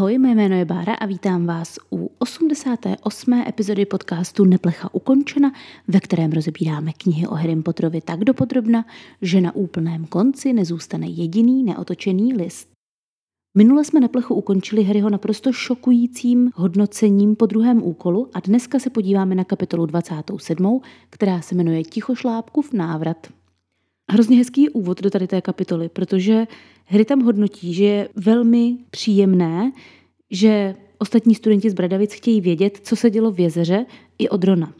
[0.00, 3.32] Ahoj, mé jméno je Bára a vítám vás u 88.
[3.32, 5.52] epizody podcastu Neplecha ukončena,
[5.88, 8.84] ve kterém rozebíráme knihy o Harry Potterovi tak dopodrobna,
[9.22, 12.68] že na úplném konci nezůstane jediný neotočený list.
[13.56, 19.34] Minule jsme Neplechu ukončili Harryho naprosto šokujícím hodnocením po druhém úkolu a dneska se podíváme
[19.34, 20.80] na kapitolu 27.,
[21.10, 23.26] která se jmenuje Tichošlápkův návrat.
[24.12, 26.46] Hrozně hezký úvod do tady té kapitoly, protože
[26.92, 29.72] Hry tam hodnotí, že je velmi příjemné,
[30.30, 33.86] že ostatní studenti z Bradavic chtějí vědět, co se dělo v jezeře
[34.18, 34.72] i od Rona.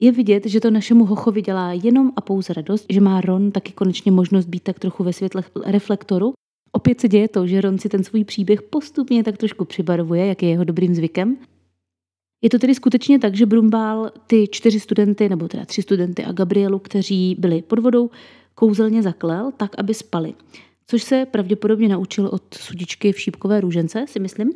[0.00, 3.72] Je vidět, že to našemu Hochovi dělá jenom a pouze radost, že má Ron taky
[3.72, 6.32] konečně možnost být tak trochu ve světle reflektoru.
[6.72, 10.42] Opět se děje to, že Ron si ten svůj příběh postupně tak trošku přibarvuje, jak
[10.42, 11.36] je jeho dobrým zvykem.
[12.42, 16.32] Je to tedy skutečně tak, že Brumbál ty čtyři studenty, nebo teda tři studenty a
[16.32, 18.10] Gabrielu, kteří byli pod vodou,
[18.54, 20.34] kouzelně zaklel tak, aby spali
[20.92, 24.50] což se pravděpodobně naučil od sudičky v šípkové růžence, si myslím.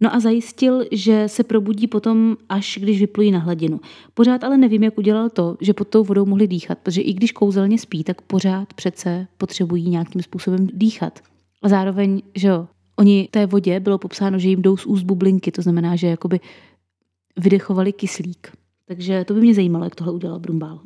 [0.00, 3.80] No a zajistil, že se probudí potom, až když vyplují na hladinu.
[4.14, 7.32] Pořád ale nevím, jak udělal to, že pod tou vodou mohli dýchat, protože i když
[7.32, 11.20] kouzelně spí, tak pořád přece potřebují nějakým způsobem dýchat.
[11.62, 15.52] A zároveň, že jo, oni té vodě bylo popsáno, že jim jdou z úst bublinky,
[15.52, 16.40] to znamená, že jakoby
[17.36, 18.52] vydechovali kyslík.
[18.84, 20.80] Takže to by mě zajímalo, jak tohle udělal Brumbál.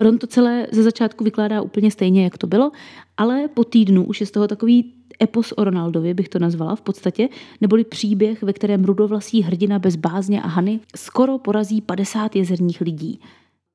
[0.00, 2.72] Ron to celé ze začátku vykládá úplně stejně, jak to bylo,
[3.16, 6.80] ale po týdnu už je z toho takový epos o Ronaldovi, bych to nazvala v
[6.80, 7.28] podstatě,
[7.60, 13.20] neboli příběh, ve kterém rudovlasí hrdina bez bázně a Hany skoro porazí 50 jezerních lidí.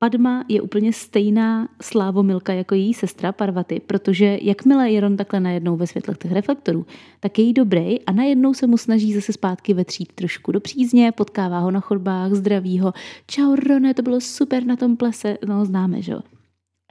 [0.00, 5.76] Padma je úplně stejná slávomilka jako její sestra Parvaty, protože jakmile je Ron takhle najednou
[5.76, 6.86] ve světlech těch reflektorů,
[7.20, 11.12] tak je jí dobrý a najednou se mu snaží zase zpátky vetřít trošku do přízně,
[11.12, 12.92] potkává ho na chodbách, zdraví ho.
[13.26, 16.20] Čau Rone, to bylo super na tom plese, no známe, že jo.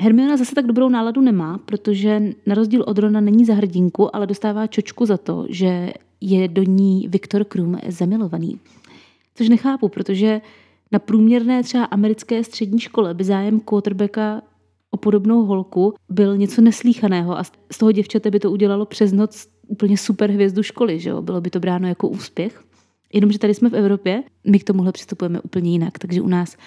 [0.01, 4.27] Hermiona zase tak dobrou náladu nemá, protože na rozdíl od Rona není za hrdinku, ale
[4.27, 8.59] dostává čočku za to, že je do ní Viktor Krum zamilovaný.
[9.35, 10.41] Což nechápu, protože
[10.91, 14.41] na průměrné třeba americké střední škole by zájem quarterbacka
[14.91, 19.47] o podobnou holku byl něco neslíchaného a z toho děvčate by to udělalo přes noc
[19.67, 21.21] úplně super hvězdu školy, že jo?
[21.21, 22.63] Bylo by to bráno jako úspěch.
[23.13, 26.57] Jenomže tady jsme v Evropě, my k tomuhle přistupujeme úplně jinak, takže u nás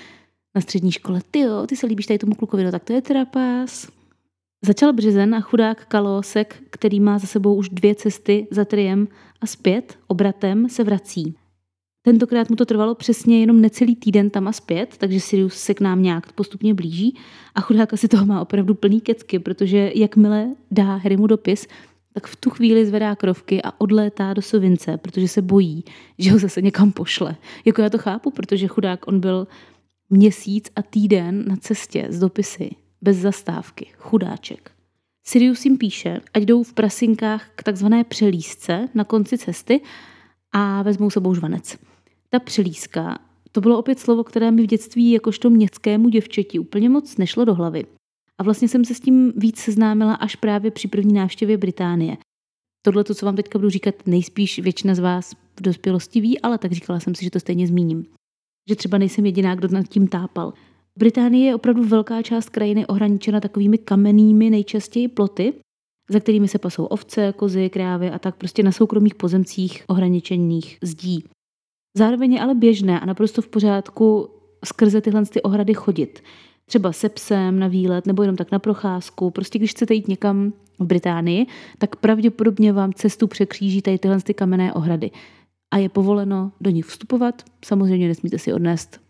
[0.54, 3.02] na střední škole, ty jo, ty se líbíš tady tomu klukovi, no tak to je
[3.02, 3.88] trapas.
[4.64, 9.08] Začal březen a chudák Kalosek, který má za sebou už dvě cesty za triem
[9.40, 11.34] a zpět, obratem, se vrací.
[12.10, 15.80] Tentokrát mu to trvalo přesně jenom necelý týden tam a zpět, takže Sirius se k
[15.80, 17.16] nám nějak postupně blíží
[17.54, 21.66] a chudák asi toho má opravdu plný kecky, protože jakmile dá Harrymu dopis,
[22.14, 25.84] tak v tu chvíli zvedá krovky a odlétá do Sovince, protože se bojí,
[26.18, 27.36] že ho zase někam pošle.
[27.64, 29.46] Jako já to chápu, protože chudák on byl
[30.10, 32.70] měsíc a týden na cestě z dopisy,
[33.02, 34.70] bez zastávky, chudáček.
[35.24, 39.80] Sirius jim píše, ať jdou v prasinkách k takzvané přelízce na konci cesty
[40.52, 41.89] a vezmou sebou žvanec.
[42.32, 43.18] Ta přelízka,
[43.52, 47.54] to bylo opět slovo, které mi v dětství jakožto městskému děvčeti úplně moc nešlo do
[47.54, 47.86] hlavy.
[48.38, 52.16] A vlastně jsem se s tím víc seznámila až právě při první návštěvě Británie.
[52.82, 56.72] Tohle, co vám teďka budu říkat, nejspíš většina z vás v dospělosti ví, ale tak
[56.72, 58.06] říkala jsem si, že to stejně zmíním.
[58.68, 60.52] Že třeba nejsem jediná, kdo nad tím tápal.
[60.98, 65.54] Británie je opravdu velká část krajiny ohraničena takovými kamennými, nejčastěji ploty,
[66.10, 71.24] za kterými se pasou ovce, kozy, krávy a tak prostě na soukromých pozemcích ohraničených zdí.
[71.94, 74.28] Zároveň je ale běžné a naprosto v pořádku
[74.64, 76.22] skrze tyhle ty ohrady chodit.
[76.66, 79.30] Třeba se psem na výlet nebo jenom tak na procházku.
[79.30, 81.46] Prostě když chcete jít někam v Británii,
[81.78, 85.10] tak pravděpodobně vám cestu překříží tady tyhle ty kamenné ohrady.
[85.70, 87.42] A je povoleno do nich vstupovat.
[87.64, 89.00] Samozřejmě nesmíte si odnést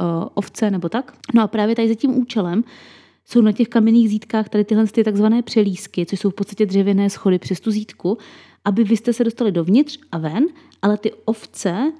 [0.00, 1.12] uh, ovce nebo tak.
[1.34, 2.64] No a právě tady za tím účelem
[3.24, 7.10] jsou na těch kamenných zítkách tady tyhle ty takzvané přelízky, což jsou v podstatě dřevěné
[7.10, 8.18] schody přes tu zítku,
[8.64, 10.46] aby vy jste se dostali dovnitř a ven,
[10.82, 11.92] ale ty ovce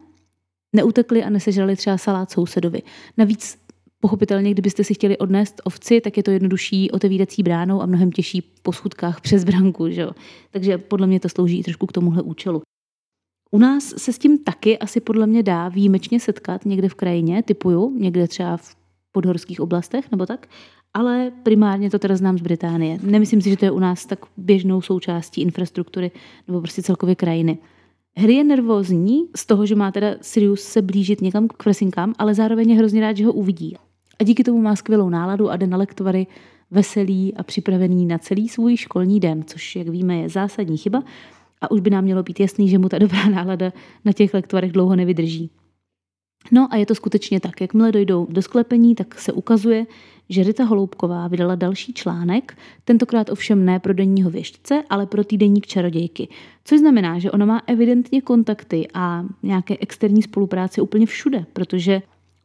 [0.76, 2.83] neutekli a nesežrali třeba salát sousedovi.
[3.16, 3.66] Navíc
[4.01, 8.42] Pochopitelně, kdybyste si chtěli odnést ovci, tak je to jednodušší otevírací bránou a mnohem těžší
[8.62, 9.91] po schůdkách přes branku.
[9.91, 10.10] Že jo?
[10.51, 12.62] Takže podle mě to slouží trošku k tomuhle účelu.
[13.51, 17.42] U nás se s tím taky asi podle mě dá výjimečně setkat někde v krajině,
[17.42, 18.77] typuju, někde třeba v
[19.12, 20.48] podhorských oblastech nebo tak,
[20.95, 22.98] ale primárně to teda znám z Británie.
[23.03, 26.10] Nemyslím si, že to je u nás tak běžnou součástí infrastruktury
[26.48, 27.59] nebo prostě celkově krajiny.
[28.18, 32.34] Harry je nervózní z toho, že má teda Sirius se blížit někam k presinkám, ale
[32.34, 33.77] zároveň je hrozně rád, že ho uvidí.
[34.21, 36.27] A díky tomu má skvělou náladu a jde na lektvary
[36.71, 41.03] veselý a připravený na celý svůj školní den, což, jak víme, je zásadní chyba
[41.60, 43.72] a už by nám mělo být jasný, že mu ta dobrá nálada
[44.04, 45.51] na těch lektvarech dlouho nevydrží.
[46.53, 47.60] No a je to skutečně tak.
[47.60, 49.86] Jakmile dojdou do sklepení, tak se ukazuje,
[50.28, 55.67] že Rita Holoubková vydala další článek, tentokrát ovšem ne pro denního věštce, ale pro týdenník
[55.67, 56.28] čarodějky.
[56.65, 62.03] Což znamená, že ona má evidentně kontakty a nějaké externí spolupráce úplně všude, protože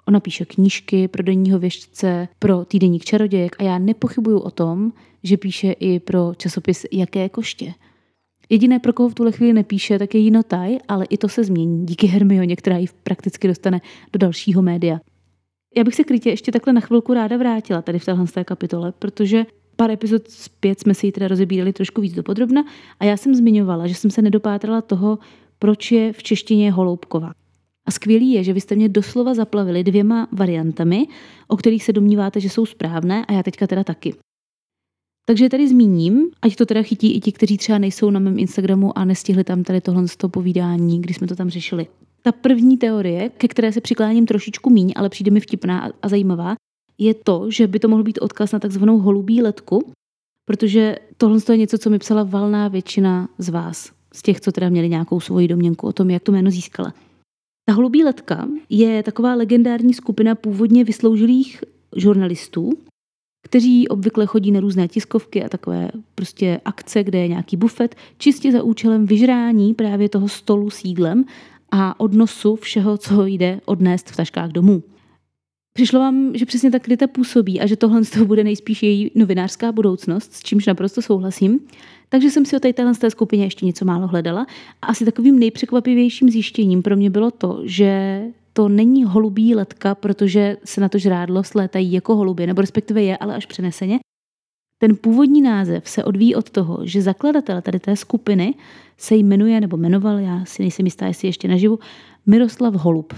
[0.07, 4.92] Ona píše knížky pro denního věštce, pro týdenník čarodějek a já nepochybuju o tom,
[5.24, 7.74] že píše i pro časopis Jaké koště.
[8.50, 11.86] Jediné, pro koho v tuhle chvíli nepíše, tak je Jinotaj, ale i to se změní
[11.86, 13.81] díky Hermioně, která ji prakticky dostane
[14.13, 15.00] do dalšího média.
[15.75, 19.45] Já bych se krytě ještě takhle na chvilku ráda vrátila tady v téhle kapitole, protože
[19.75, 22.63] pár epizod zpět jsme si ji teda rozebírali trošku víc dopodrobna
[23.00, 25.19] a já jsem zmiňovala, že jsem se nedopátrala toho,
[25.59, 27.31] proč je v češtině holoubková.
[27.85, 31.07] A skvělý je, že vy jste mě doslova zaplavili dvěma variantami,
[31.47, 34.15] o kterých se domníváte, že jsou správné a já teďka teda taky.
[35.25, 38.97] Takže tady zmíním, ať to teda chytí i ti, kteří třeba nejsou na mém Instagramu
[38.97, 41.88] a nestihli tam tady tohle z toho povídání, když jsme to tam řešili.
[42.21, 46.56] Ta první teorie, ke které se přikláním trošičku míň, ale přijde mi vtipná a zajímavá,
[46.97, 49.91] je to, že by to mohl být odkaz na takzvanou holubí letku,
[50.45, 54.69] protože tohle je něco, co mi psala valná většina z vás, z těch, co teda
[54.69, 56.94] měli nějakou svoji domněnku o tom, jak to jméno získala.
[57.65, 61.63] Ta holubí letka je taková legendární skupina původně vysloužilých
[61.95, 62.71] žurnalistů,
[63.44, 68.51] kteří obvykle chodí na různé tiskovky a takové prostě akce, kde je nějaký bufet, čistě
[68.51, 71.25] za účelem vyžrání právě toho stolu s jídlem
[71.71, 74.83] a odnosu všeho, co jde odnést v taškách domů.
[75.73, 79.12] Přišlo vám, že přesně tak Rita působí a že tohle z toho bude nejspíš její
[79.15, 81.59] novinářská budoucnost, s čímž naprosto souhlasím.
[82.09, 84.47] Takže jsem si o té téhle skupině ještě něco málo hledala.
[84.81, 88.21] A asi takovým nejpřekvapivějším zjištěním pro mě bylo to, že
[88.53, 93.18] to není holubí letka, protože se na to žrádlo slétají jako holubě, nebo respektive je,
[93.18, 94.00] ale až přeneseně.
[94.81, 98.54] Ten původní název se odvíjí od toho, že zakladatel tady té skupiny
[98.98, 101.80] se jmenuje, nebo jmenoval, já si nejsem jistá, jestli ještě naživu,
[102.25, 103.13] Miroslav Holub.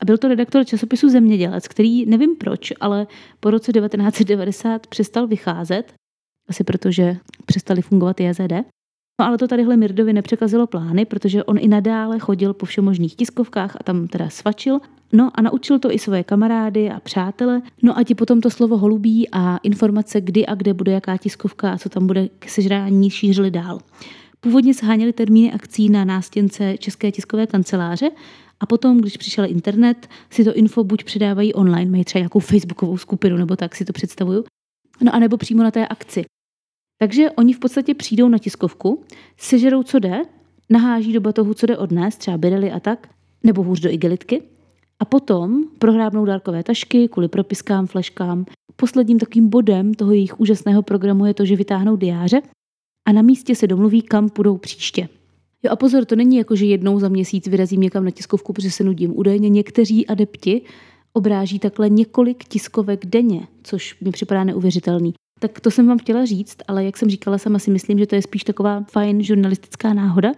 [0.00, 3.06] A byl to redaktor časopisu Zemědělec, který nevím proč, ale
[3.40, 5.92] po roce 1990 přestal vycházet,
[6.48, 7.16] asi protože
[7.46, 8.52] přestali fungovat JZD.
[9.20, 13.76] No ale to tadyhle Mirdovi nepřekazilo plány, protože on i nadále chodil po všemožných tiskovkách
[13.80, 14.80] a tam teda svačil.
[15.12, 17.62] No a naučil to i svoje kamarády a přátele.
[17.82, 21.72] No a ti potom to slovo holubí a informace, kdy a kde bude jaká tiskovka
[21.72, 23.78] a co tam bude k sežrání, šířili dál.
[24.40, 28.10] Původně sháněli termíny akcí na nástěnce České tiskové kanceláře
[28.60, 32.98] a potom, když přišel internet, si to info buď předávají online, mají třeba nějakou facebookovou
[32.98, 34.44] skupinu, nebo tak si to představuju,
[35.02, 36.24] no a nebo přímo na té akci.
[36.98, 39.04] Takže oni v podstatě přijdou na tiskovku,
[39.36, 40.22] sežerou, co jde,
[40.70, 43.08] naháží do batohu, co jde odnést, třeba birely a tak,
[43.42, 44.42] nebo hůř do igelitky,
[45.00, 48.44] a potom prohrábnou dárkové tašky kvůli propiskám, fleškám.
[48.76, 52.42] Posledním takovým bodem toho jejich úžasného programu je to, že vytáhnou diáře
[53.08, 55.08] a na místě se domluví, kam půjdou příště.
[55.62, 58.70] Jo a pozor, to není jako, že jednou za měsíc vyrazím někam na tiskovku, protože
[58.70, 59.18] se nudím.
[59.18, 60.62] Údajně někteří adepti
[61.12, 65.14] obráží takhle několik tiskovek denně, což mi připadá neuvěřitelný.
[65.40, 68.14] Tak to jsem vám chtěla říct, ale jak jsem říkala, sama si myslím, že to
[68.14, 70.32] je spíš taková fajn žurnalistická náhoda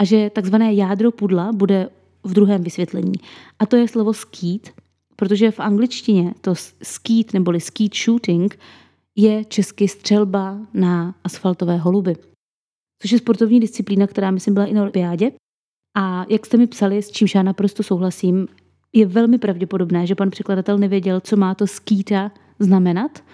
[0.00, 1.88] a že takzvané jádro pudla bude
[2.24, 3.14] v druhém vysvětlení.
[3.58, 4.70] A to je slovo skít,
[5.16, 8.58] protože v angličtině to skít neboli skeet shooting
[9.16, 12.16] je česky střelba na asfaltové holuby
[13.02, 15.32] což je sportovní disciplína, která myslím byla i na olympiádě.
[15.96, 18.48] A jak jste mi psali, s čím já naprosto souhlasím,
[18.92, 23.24] je velmi pravděpodobné, že pan překladatel nevěděl, co má to skýta znamenat.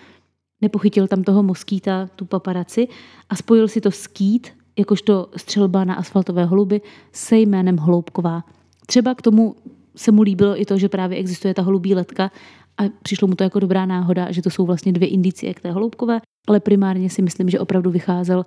[0.60, 2.88] Nepochytil tam toho moskýta, tu paparaci
[3.28, 4.48] a spojil si to skýt,
[4.78, 6.80] jakožto střelba na asfaltové holuby,
[7.12, 8.44] se jménem Hloubková.
[8.90, 9.56] Třeba k tomu
[9.96, 12.30] se mu líbilo i to, že právě existuje ta holubí letka
[12.78, 15.72] a přišlo mu to jako dobrá náhoda, že to jsou vlastně dvě indicie k té
[15.72, 18.46] holoubkové, ale primárně si myslím, že opravdu vycházel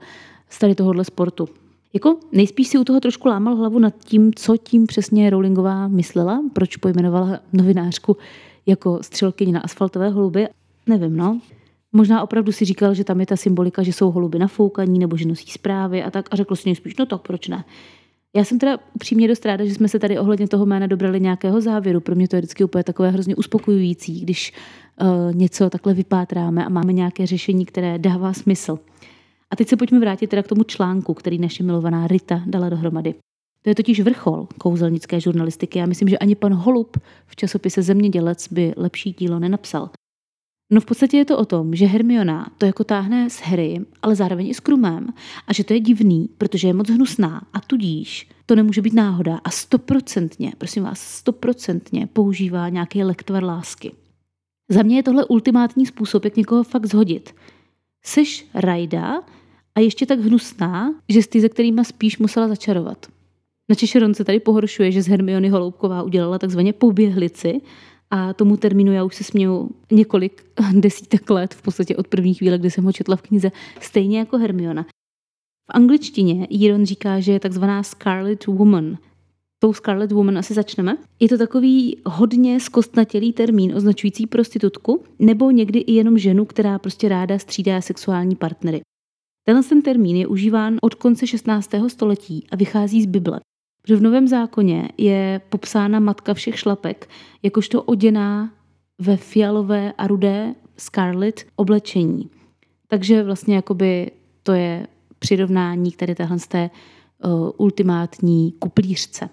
[0.50, 1.50] z tady tohohle sportu.
[1.94, 6.44] Jako nejspíš si u toho trošku lámal hlavu nad tím, co tím přesně Rowlingová myslela,
[6.54, 8.18] proč pojmenovala novinářku
[8.66, 10.48] jako střelkyni na asfaltové holuby.
[10.88, 11.40] Nevím, no.
[11.94, 15.28] Možná opravdu si říkal, že tam je ta symbolika, že jsou holuby nafoukaní nebo že
[15.28, 17.64] nosí zprávy a tak a řekl si nejspíš, no tak proč ne.
[18.36, 21.62] Já jsem teda upřímně dost ráda, že jsme se tady ohledně toho jména dobrali nějakého
[21.62, 22.00] závěru.
[22.00, 24.54] Pro mě to je vždycky úplně takové hrozně uspokojující, když
[25.02, 28.80] uh, něco takhle vypátráme a máme nějaké řešení, které dává smysl.
[29.52, 33.16] A teď se pojďme vrátit teda k tomu článku, který naše milovaná Rita dala dohromady.
[33.62, 35.80] To je totiž vrchol kouzelnické žurnalistiky.
[35.80, 39.90] Já myslím, že ani pan Holub v časopise Zemědělec by lepší dílo nenapsal.
[40.72, 44.16] No v podstatě je to o tom, že Hermiona to jako táhne s Harry, ale
[44.16, 45.08] zároveň i s Krumem
[45.48, 49.40] a že to je divný, protože je moc hnusná a tudíž to nemůže být náhoda
[49.44, 53.92] a stoprocentně, prosím vás, stoprocentně používá nějaký lektvar lásky.
[54.70, 57.36] Za mě je tohle ultimátní způsob, jak někoho fakt zhodit.
[58.04, 59.22] Seš rajda,
[59.76, 63.06] a ještě tak hnusná, že ty, ze kterýma spíš musela začarovat.
[63.70, 67.62] Na Češeron se tady pohoršuje, že z Hermiony Holoubková udělala takzvaně poběhlici
[68.12, 72.58] A tomu termínu já už se směju několik desítek let, v podstatě od první chvíle,
[72.58, 74.84] kdy jsem ho četla v knize, stejně jako Hermiona.
[74.84, 78.98] V angličtině Jiron říká, že je takzvaná Scarlet Woman.
[79.60, 80.98] Tou Scarlet Woman asi začneme.
[81.20, 87.10] Je to takový hodně zkostnatělý termín označující prostitutku nebo někdy i jenom ženu, která prostě
[87.10, 88.82] ráda střídá sexuální partnery.
[89.46, 91.72] Tenhle ten termín je užíván od konce 16.
[91.88, 93.40] století a vychází z Bible.
[93.82, 97.10] Protože v Novém zákoně je popsána matka všech šlapek
[97.44, 98.54] jakožto oděná
[99.00, 102.30] ve fialové a rudé scarlet oblečení.
[102.88, 104.12] Takže vlastně jakoby
[104.44, 104.88] to je
[105.20, 106.70] přirovnání k tady téhle té
[107.26, 109.30] uh, ultimátní kuplířce.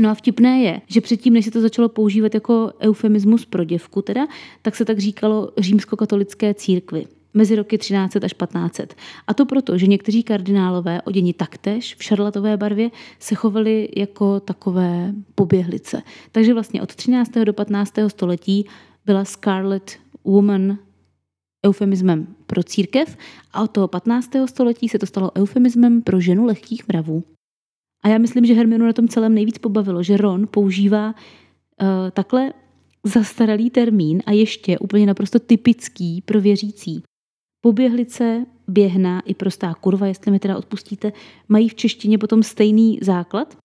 [0.00, 4.02] No a vtipné je, že předtím, než se to začalo používat jako eufemismus pro děvku,
[4.02, 4.26] teda,
[4.62, 8.94] tak se tak říkalo římskokatolické církvi mezi roky 1300 až 1500.
[9.26, 15.14] A to proto, že někteří kardinálové oděni taktéž v šarlatové barvě se chovali jako takové
[15.34, 16.02] poběhlice.
[16.32, 17.32] Takže vlastně od 13.
[17.44, 17.94] do 15.
[18.08, 18.66] století
[19.06, 20.78] byla Scarlet Woman
[21.66, 23.16] eufemismem pro církev
[23.52, 24.30] a od toho 15.
[24.46, 27.24] století se to stalo eufemismem pro ženu lehkých mravů.
[28.04, 32.52] A já myslím, že Hermionu na tom celém nejvíc pobavilo, že Ron používá uh, takhle
[33.04, 37.02] zastaralý termín a ještě úplně naprosto typický pro věřící.
[37.64, 41.12] Poběhlice, běhna i prostá kurva, jestli mi teda odpustíte,
[41.48, 43.56] mají v češtině potom stejný základ.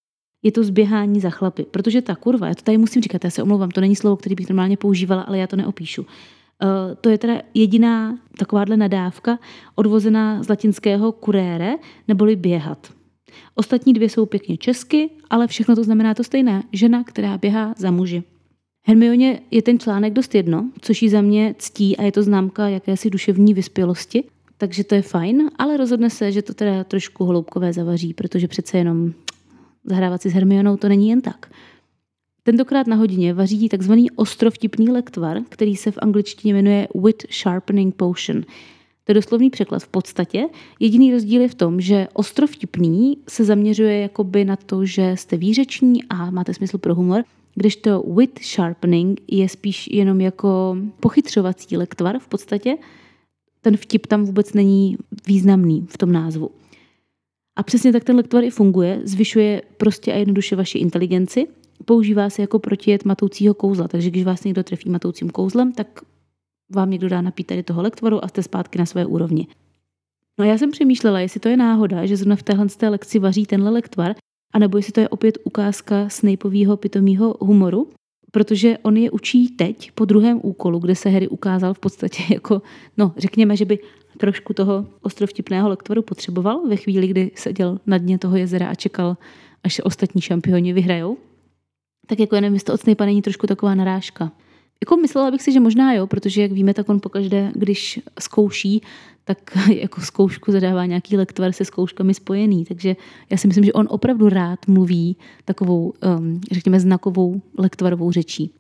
[0.44, 3.44] Je to zběhání za chlapy, protože ta kurva, já to tady musím říkat, já se
[3.44, 6.02] omlouvám, to není slovo, který bych normálně používala, ale já to neopíšu.
[6.02, 6.08] Uh,
[7.02, 9.40] to je teda jediná takováhle nadávka
[9.76, 11.76] odvozená z latinského curere,
[12.08, 12.94] neboli běhat.
[13.56, 16.64] Ostatní dvě jsou pěkně česky, ale všechno to znamená to stejné.
[16.74, 18.24] Žena, která běhá za muži.
[18.90, 22.68] Hermioně je ten článek dost jedno, což ji za mě ctí a je to známka
[22.68, 24.24] jakési duševní vyspělosti,
[24.58, 28.78] takže to je fajn, ale rozhodne se, že to teda trošku hloubkové zavaří, protože přece
[28.78, 29.14] jenom
[29.84, 31.52] zahrávat si s Hermionou to není jen tak.
[32.44, 38.42] Tentokrát na hodině vaří takzvaný ostrovtipný lektvar, který se v angličtině jmenuje Wit Sharpening Potion.
[39.04, 40.44] To je doslovný překlad v podstatě.
[40.80, 46.04] Jediný rozdíl je v tom, že ostrovtipný se zaměřuje jakoby na to, že jste výřeční
[46.10, 47.24] a máte smysl pro humor,
[47.58, 52.78] když to wit sharpening je spíš jenom jako pochytřovací lektvar v podstatě.
[53.62, 54.98] Ten vtip tam vůbec není
[55.28, 56.52] významný v tom názvu.
[57.56, 61.48] A přesně tak ten lektvar i funguje, zvyšuje prostě a jednoduše vaši inteligenci,
[61.86, 66.02] používá se jako protijet matoucího kouzla, takže když vás někdo trefí matoucím kouzlem, tak
[66.76, 69.48] vám někdo dá napít tady toho lektvaru a jste zpátky na své úrovni.
[70.40, 73.46] No a já jsem přemýšlela, jestli to je náhoda, že zrovna v téhle lekci vaří
[73.46, 74.16] tenhle lektvar,
[74.58, 77.90] anebo jestli to je opět ukázka Snapeového pitomého humoru,
[78.32, 82.62] protože on je učí teď po druhém úkolu, kde se Harry ukázal v podstatě jako,
[82.98, 83.80] no řekněme, že by
[84.18, 89.18] trošku toho ostrovtipného lektvaru potřeboval ve chvíli, kdy seděl na dně toho jezera a čekal,
[89.64, 91.18] až se ostatní šampioni vyhrajou.
[92.08, 94.32] Tak jako já nevím, jestli to od Snape není trošku taková narážka.
[94.82, 98.82] Jako myslela bych si, že možná jo, protože jak víme, tak on pokaždé, když zkouší,
[99.24, 102.66] tak jako zkoušku zadává nějaký lektvar se zkouškami spojený.
[102.66, 102.96] Takže
[103.30, 108.52] já si myslím, že on opravdu rád mluví takovou, um, řekněme, znakovou lektvarovou řečí.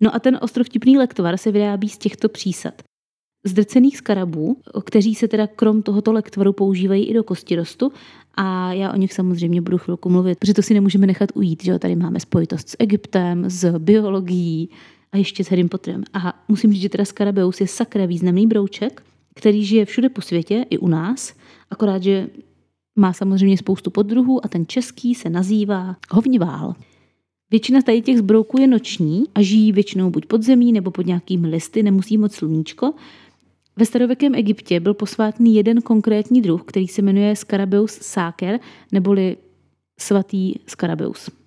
[0.00, 2.82] No a ten ostrovtipný lektvar se vyrábí z těchto přísad.
[3.46, 7.92] Zdrcených skarabů, kteří se teda krom tohoto lektvaru používají i do kostirostu
[8.34, 11.78] a já o nich samozřejmě budu chvilku mluvit, protože to si nemůžeme nechat ujít, že
[11.78, 14.70] tady máme spojitost s Egyptem, s biologií
[15.14, 16.04] a ještě s Harrym Potterem.
[16.12, 19.02] A musím říct, že teda skarabeus je sakra významný brouček,
[19.34, 21.34] který žije všude po světě, i u nás,
[21.70, 22.28] akorát, že
[22.98, 26.74] má samozřejmě spoustu poddruhů a ten český se nazývá hovnivál.
[27.50, 31.48] Většina tady těch zbrouků je noční a žijí většinou buď pod zemí nebo pod nějakými
[31.48, 32.94] listy, nemusí moc sluníčko.
[33.76, 38.60] Ve starověkém Egyptě byl posvátný jeden konkrétní druh, který se jmenuje Scarabeus saker,
[38.92, 39.36] neboli
[40.00, 41.43] svatý Scarabeus.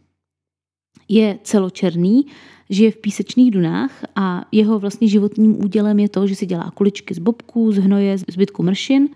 [1.09, 2.25] Je celočerný,
[2.69, 7.13] žije v písečných dunách a jeho vlastně životním údělem je to, že si dělá kuličky
[7.13, 9.09] z bobků, z hnoje, zbytku mršin,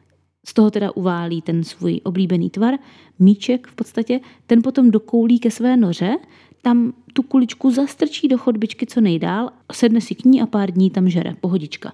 [0.46, 2.74] z toho teda uválí ten svůj oblíbený tvar,
[3.20, 6.18] míček v podstatě, ten potom dokoulí ke své noře,
[6.62, 10.90] tam tu kuličku zastrčí do chodbičky co nejdál, sedne si k ní a pár dní
[10.90, 11.94] tam žere, pohodička.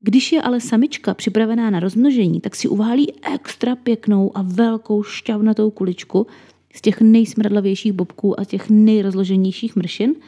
[0.00, 5.70] Když je ale samička připravená na rozmnožení, tak si uválí extra pěknou a velkou šťavnatou
[5.70, 6.26] kuličku
[6.74, 10.14] z těch nejsmradlavějších bobků a těch nejrozloženějších mršin–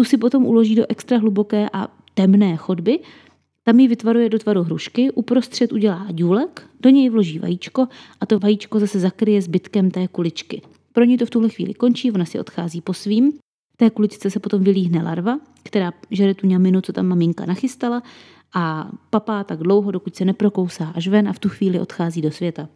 [0.00, 2.98] tu si potom uloží do extra hluboké a temné chodby,
[3.62, 7.88] tam ji vytvaruje do tvaru hrušky, uprostřed udělá důlek, do něj vloží vajíčko
[8.20, 10.62] a to vajíčko zase zakryje zbytkem té kuličky.
[10.92, 13.32] Pro ní to v tuhle chvíli končí, ona si odchází po svým.
[13.74, 18.02] V té kuličce se potom vylíhne larva, která žere tu ňaminu, co tam maminka nachystala
[18.54, 22.30] a papá tak dlouho, dokud se neprokousá až ven a v tu chvíli odchází do
[22.30, 22.68] světa.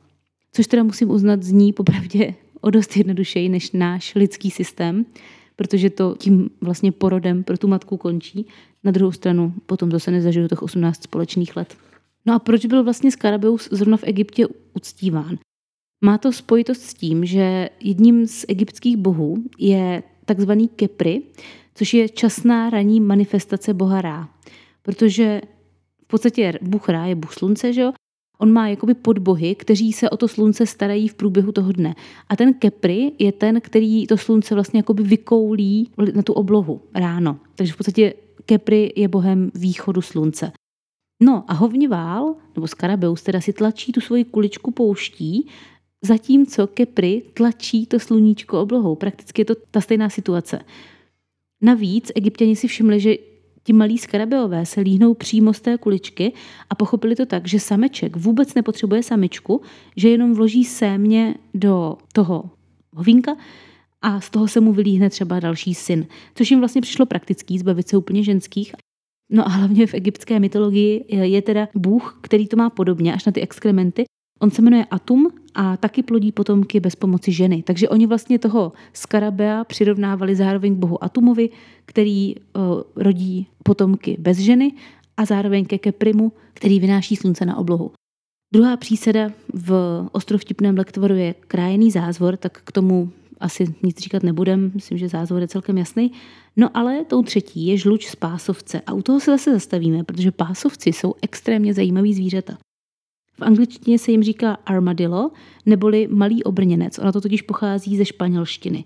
[0.52, 2.34] Což teda musím uznat zní popravdě
[2.64, 5.06] o dost jednodušeji než náš lidský systém,
[5.56, 8.47] protože to tím vlastně porodem pro tu matku končí.
[8.85, 11.76] Na druhou stranu potom zase nezažiju těch 18 společných let.
[12.26, 15.38] No a proč byl vlastně Skarabeus zrovna v Egyptě uctíván?
[16.04, 21.23] Má to spojitost s tím, že jedním z egyptských bohů je takzvaný Kepri,
[21.75, 24.28] což je časná ranní manifestace boha Rá.
[24.83, 25.40] Protože
[26.04, 27.92] v podstatě Bůh Rá je Bůh slunce, že jo?
[28.44, 31.94] On má jakoby podbohy, kteří se o to slunce starají v průběhu toho dne.
[32.28, 37.38] A ten Kepri je ten, který to slunce vlastně jakoby vykoulí na tu oblohu ráno.
[37.54, 38.14] Takže v podstatě
[38.46, 40.52] Kepri je bohem východu slunce.
[41.22, 45.48] No a hovnivál, nebo Skarabeus, teda si tlačí tu svoji kuličku pouští,
[46.02, 48.94] zatímco Kepri tlačí to sluníčko oblohou.
[48.94, 50.60] Prakticky je to ta stejná situace.
[51.62, 53.16] Navíc egyptěni si všimli, že
[53.64, 56.33] ti malí skarabeové se líhnou přímo z té kuličky
[56.71, 59.61] a pochopili to tak, že sameček vůbec nepotřebuje samičku,
[59.97, 62.50] že jenom vloží sémě do toho
[62.97, 63.37] hovínka
[64.02, 66.06] a z toho se mu vylíhne třeba další syn.
[66.35, 68.75] Což jim vlastně přišlo praktický, zbavit se úplně ženských.
[69.30, 73.33] No a hlavně v egyptské mytologii je teda Bůh, který to má podobně, až na
[73.33, 74.04] ty exkrementy.
[74.40, 77.62] On se jmenuje Atum a taky plodí potomky bez pomoci ženy.
[77.62, 81.50] Takže oni vlastně toho skarabea přirovnávali zároveň k bohu Atumovi,
[81.86, 82.62] který uh,
[82.96, 84.72] rodí potomky bez ženy
[85.16, 87.92] a zároveň ke Keprimu, který vynáší slunce na oblohu.
[88.54, 89.72] Druhá příseda v
[90.12, 93.10] ostrovtipném lektvoru je krájený zázvor, tak k tomu
[93.40, 96.12] asi nic říkat nebudem, myslím, že zázvor je celkem jasný.
[96.56, 100.30] No ale tou třetí je žluč z pásovce a u toho se zase zastavíme, protože
[100.30, 102.58] pásovci jsou extrémně zajímavý zvířata.
[103.36, 105.30] V angličtině se jim říká armadillo,
[105.66, 106.98] neboli malý obrněnec.
[106.98, 108.84] Ono to totiž pochází ze španělštiny.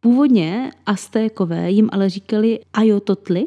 [0.00, 3.46] Původně Aztékové jim ale říkali ajototli,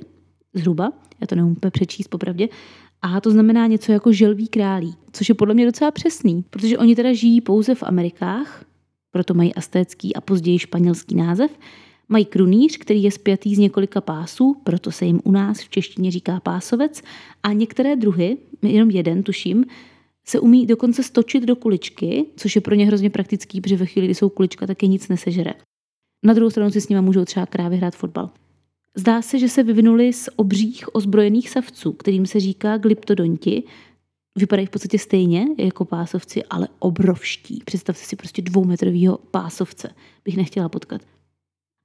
[0.54, 2.50] zhruba, já to neumím přečíst popravdě,
[3.02, 6.96] a to znamená něco jako želví králí, což je podle mě docela přesný, protože oni
[6.96, 8.66] teda žijí pouze v Amerikách,
[9.12, 11.52] proto mají astécký a později španělský název,
[12.10, 16.12] Mají krunýř, který je spjatý z několika pásů, proto se jim u nás v češtině
[16.12, 17.02] říká pásovec,
[17.44, 19.66] a některé druhy, jenom jeden tuším,
[20.28, 24.08] se umí dokonce stočit do kuličky, což je pro ně hrozně praktický, protože ve chvíli,
[24.08, 25.54] kdy jsou kulička, tak je nic nesežere.
[26.26, 28.30] Na druhou stranu si s nimi můžou třeba krávy hrát fotbal.
[28.96, 33.64] Zdá se, že se vyvinuli z obřích ozbrojených savců, kterým se říká glyptodonti.
[34.38, 37.62] Vypadají v podstatě stejně jako pásovci, ale obrovští.
[37.66, 39.90] Představte si prostě dvoumetrovýho pásovce.
[40.26, 41.02] Bych nechtěla potkat.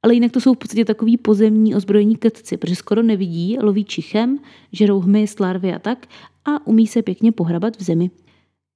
[0.02, 4.38] Ale jinak to jsou v podstatě takový pozemní ozbrojení krtci, protože skoro nevidí, loví čichem,
[4.72, 6.06] žerou hmyz, larvy a tak
[6.44, 8.10] a umí se pěkně pohrabat v zemi.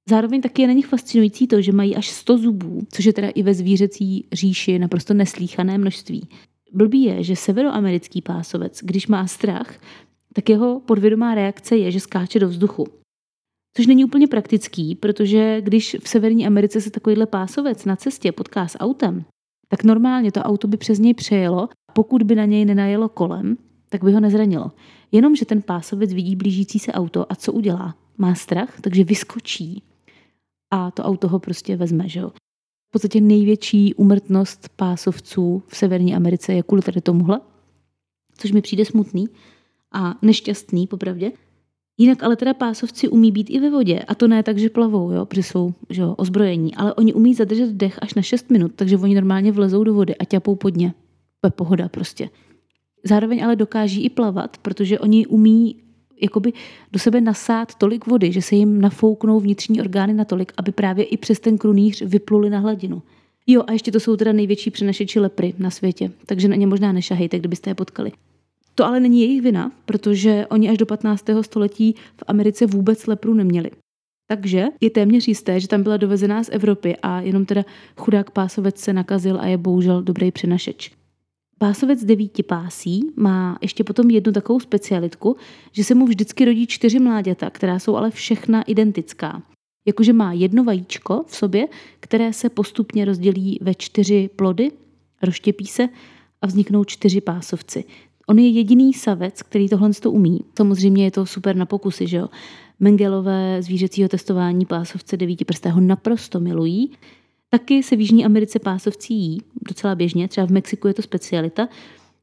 [0.09, 3.29] Zároveň taky je na nich fascinující to, že mají až 100 zubů, což je teda
[3.29, 6.27] i ve zvířecí říši naprosto neslíchané množství.
[6.73, 9.79] Blbý je, že severoamerický pásovec, když má strach,
[10.33, 12.87] tak jeho podvědomá reakce je, že skáče do vzduchu.
[13.77, 18.67] Což není úplně praktický, protože když v Severní Americe se takovýhle pásovec na cestě potká
[18.67, 19.25] s autem,
[19.67, 23.57] tak normálně to auto by přes něj přejelo, pokud by na něj nenajelo kolem,
[23.89, 24.71] tak by ho nezranilo.
[25.11, 27.95] Jenomže ten pásovec vidí blížící se auto a co udělá?
[28.17, 29.83] Má strach, takže vyskočí
[30.71, 32.29] a to auto ho prostě vezme, že jo.
[32.89, 37.41] V podstatě největší umrtnost pásovců v Severní Americe je kvůli tady tomuhle,
[38.37, 39.27] což mi přijde smutný
[39.91, 41.31] a nešťastný, popravdě.
[41.97, 45.11] Jinak ale teda pásovci umí být i ve vodě a to ne tak, že plavou,
[45.11, 48.71] jo, protože jsou že jo, ozbrojení, ale oni umí zadržet dech až na 6 minut,
[48.75, 50.93] takže oni normálně vlezou do vody a ťapou pod ně.
[51.41, 52.29] To je pohoda prostě.
[53.03, 55.75] Zároveň ale dokáží i plavat, protože oni umí
[56.21, 56.53] jakoby
[56.91, 61.17] do sebe nasát tolik vody, že se jim nafouknou vnitřní orgány natolik, aby právě i
[61.17, 63.01] přes ten krunýř vypluli na hladinu.
[63.47, 66.91] Jo, a ještě to jsou teda největší přenašeči lepry na světě, takže na ně možná
[66.91, 68.11] nešahejte, kdybyste je potkali.
[68.77, 71.25] To ale není jejich vina, protože oni až do 15.
[71.41, 73.71] století v Americe vůbec lepru neměli.
[74.27, 77.63] Takže je téměř jisté, že tam byla dovezená z Evropy a jenom teda
[77.97, 80.91] chudák pásovec se nakazil a je bohužel dobrý přenašeč.
[81.57, 85.35] Pásovec devíti pásí má ještě potom jednu takovou specialitku,
[85.71, 89.41] že se mu vždycky rodí čtyři mláďata, která jsou ale všechna identická.
[89.87, 91.67] Jakože má jedno vajíčko v sobě,
[91.99, 94.71] které se postupně rozdělí ve čtyři plody,
[95.21, 95.89] rozštěpí se
[96.41, 97.83] a vzniknou čtyři pásovci.
[98.29, 100.39] On je jediný savec, který tohle to umí.
[100.57, 102.27] Samozřejmě je to super na pokusy, že jo.
[102.79, 106.91] Mengelové zvířecího testování pásovce devítiprstého naprosto milují.
[107.49, 111.67] Taky se v Jižní Americe pásovci jí, docela běžně, třeba v Mexiku je to specialita.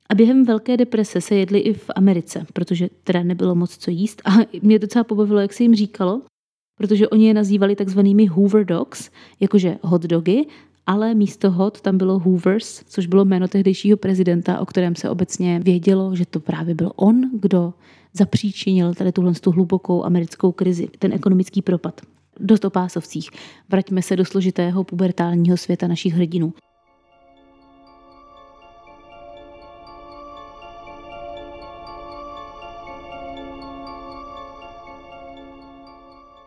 [0.09, 4.23] A během Velké deprese se jedli i v Americe, protože teda nebylo moc co jíst.
[4.25, 4.31] A
[4.63, 6.23] mě docela pobavilo, jak se jim říkalo,
[6.79, 10.47] protože oni je nazývali takzvanými Hoover Dogs, jakože hot dogy,
[10.87, 15.61] ale místo hot tam bylo Hoovers, což bylo jméno tehdejšího prezidenta, o kterém se obecně
[15.61, 17.75] vědělo, že to právě byl on, kdo
[18.13, 22.01] zapříčinil tady tuhle tu hlubokou americkou krizi, ten ekonomický propad.
[22.41, 23.31] Dost opásovcích.
[23.69, 26.53] Vraťme se do složitého pubertálního světa našich hrdinů.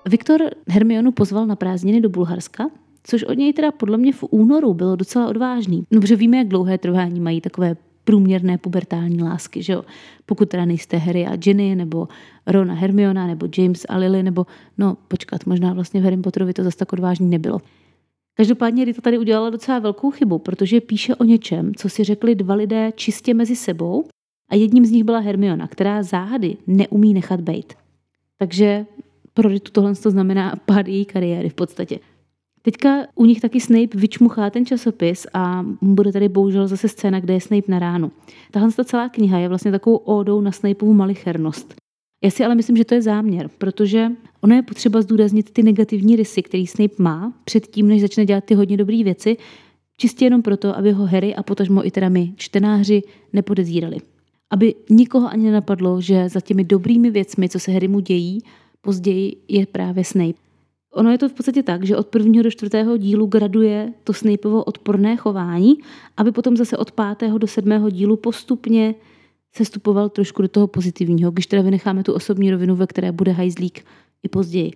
[0.09, 2.69] Viktor Hermionu pozval na prázdniny do Bulharska,
[3.07, 5.83] což od něj teda podle mě v únoru bylo docela odvážný.
[5.91, 9.83] No, protože víme, jak dlouhé trvání mají takové průměrné pubertální lásky, že jo?
[10.25, 12.07] Pokud teda nejste Harry a Ginny, nebo
[12.47, 14.45] Ron a Hermiona, nebo James a Lily, nebo
[14.77, 17.61] no počkat, možná vlastně v Harry Potterovi to zase tak odvážný nebylo.
[18.33, 22.55] Každopádně Rita tady udělala docela velkou chybu, protože píše o něčem, co si řekli dva
[22.55, 24.05] lidé čistě mezi sebou
[24.49, 27.73] a jedním z nich byla Hermiona, která záhady neumí nechat bejt.
[28.37, 28.85] Takže
[29.33, 31.99] pro Ritu tohle to znamená pád její kariéry v podstatě.
[32.61, 37.33] Teďka u nich taky Snape vyčmuchá ten časopis a bude tady bohužel zase scéna, kde
[37.33, 38.11] je Snape na ránu.
[38.51, 41.75] Tahle ta celá kniha je vlastně takovou ódou na Snapeovu malichernost.
[42.23, 46.15] Já si ale myslím, že to je záměr, protože ono je potřeba zdůraznit ty negativní
[46.15, 49.37] rysy, který Snape má předtím, než začne dělat ty hodně dobré věci,
[49.97, 53.01] čistě jenom proto, aby ho Harry a potažmo i teda my, čtenáři,
[53.33, 53.97] nepodezírali.
[54.49, 58.39] Aby nikoho ani nenapadlo, že za těmi dobrými věcmi, co se Harry mu dějí,
[58.81, 60.46] později je právě Snape.
[60.97, 64.63] Ono je to v podstatě tak, že od prvního do čtvrtého dílu graduje to Snapeovo
[64.63, 65.77] odporné chování,
[66.17, 68.95] aby potom zase od pátého do sedmého dílu postupně
[69.55, 73.31] se stupoval trošku do toho pozitivního, když teda vynecháme tu osobní rovinu, ve které bude
[73.31, 73.85] hajzlík
[74.23, 74.71] i později.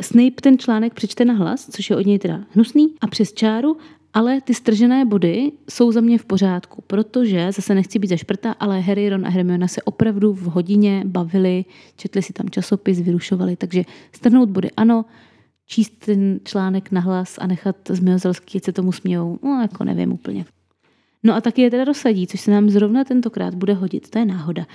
[0.00, 3.76] Snape ten článek přečte na hlas, což je od něj teda hnusný, a přes čáru,
[4.14, 8.80] ale ty stržené body jsou za mě v pořádku, protože zase nechci být zašprta, ale
[8.80, 11.64] Harry, Ron a Hermiona se opravdu v hodině bavili,
[11.96, 15.04] četli si tam časopis, vyrušovali, takže strhnout body ano,
[15.68, 20.44] číst ten článek na hlas a nechat zmiozelský, se tomu smějou, no jako nevím úplně.
[21.22, 24.24] No a taky je teda rozsadí, což se nám zrovna tentokrát bude hodit, to je
[24.24, 24.66] náhoda.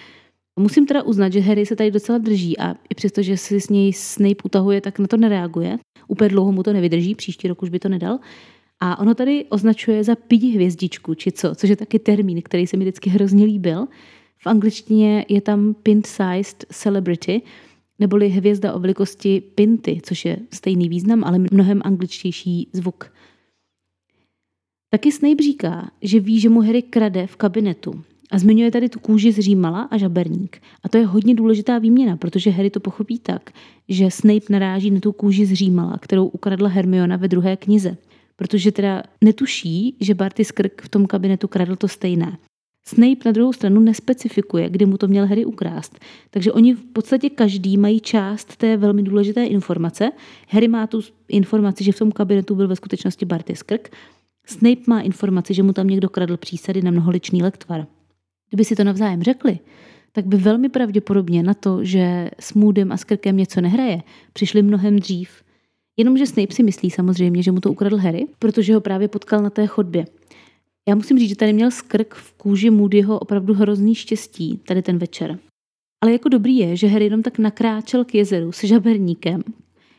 [0.60, 3.70] Musím teda uznat, že Harry se tady docela drží a i přesto, že si s
[3.70, 5.78] něj Snape utahuje, tak na to nereaguje.
[6.08, 8.20] Úplně dlouho mu to nevydrží, příští rok už by to nedal.
[8.80, 12.78] A ono tady označuje za pidi hvězdičku, či co, což je taky termín, který se
[12.78, 13.88] mi vždycky hrozně líbil.
[14.38, 17.42] V angličtině je tam pint-sized celebrity,
[18.04, 23.12] neboli hvězda o velikosti pinty, což je stejný význam, ale mnohem angličtější zvuk.
[24.90, 28.04] Taky Snape říká, že ví, že mu Harry krade v kabinetu.
[28.32, 30.62] A zmiňuje tady tu kůži z Římala a žaberník.
[30.84, 33.52] A to je hodně důležitá výměna, protože Harry to pochopí tak,
[33.90, 37.98] že Snape naráží na tu kůži z Římala, kterou ukradla Hermiona ve druhé knize.
[38.36, 42.38] Protože teda netuší, že Barty Skrk v tom kabinetu kradl to stejné.
[42.86, 46.00] Snape na druhou stranu nespecifikuje, kdy mu to měl Harry ukrást.
[46.30, 50.12] Takže oni v podstatě každý mají část té velmi důležité informace.
[50.50, 53.96] Harry má tu informaci, že v tom kabinetu byl ve skutečnosti Barty Skrk.
[54.46, 57.86] Snape má informaci, že mu tam někdo kradl přísady na mnoholičný lektvar.
[58.50, 59.60] Kdyby si to navzájem řekli,
[60.12, 64.02] tak by velmi pravděpodobně na to, že s Moodem a Skrkem něco nehraje,
[64.34, 65.30] přišli mnohem dřív.
[65.98, 69.50] Jenomže Snape si myslí samozřejmě, že mu to ukradl Harry, protože ho právě potkal na
[69.50, 70.06] té chodbě.
[70.90, 74.98] Já musím říct, že tady měl skrk v kůži Moodyho opravdu hrozný štěstí tady ten
[74.98, 75.40] večer.
[76.04, 79.44] Ale jako dobrý je, že Harry jenom tak nakráčel k jezeru se žaberníkem,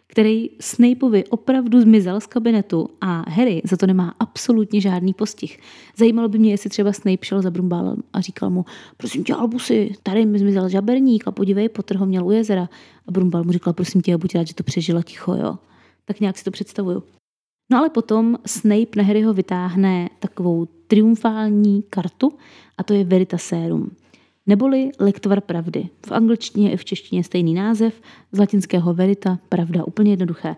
[0.06, 5.58] který Snapeovi opravdu zmizel z kabinetu a Harry za to nemá absolutně žádný postih.
[5.96, 8.64] Zajímalo by mě, jestli třeba Snape šel za Brumbálem a říkal mu,
[8.96, 12.68] prosím tě, Albusy, tady mi zmizel žaberník a podívej, Potter ho měl u jezera.
[13.08, 15.58] A Brumbál mu říkal, prosím tě, buď rád, že to přežila ticho, jo.
[16.04, 17.02] Tak nějak si to představuju.
[17.70, 22.32] No ale potom Snape na Harryho vytáhne takovou triumfální kartu
[22.78, 23.90] a to je Veritaserum,
[24.46, 25.88] neboli lektvar pravdy.
[26.06, 28.00] V angličtině i v češtině stejný název,
[28.32, 30.56] z latinského verita, pravda, úplně jednoduché.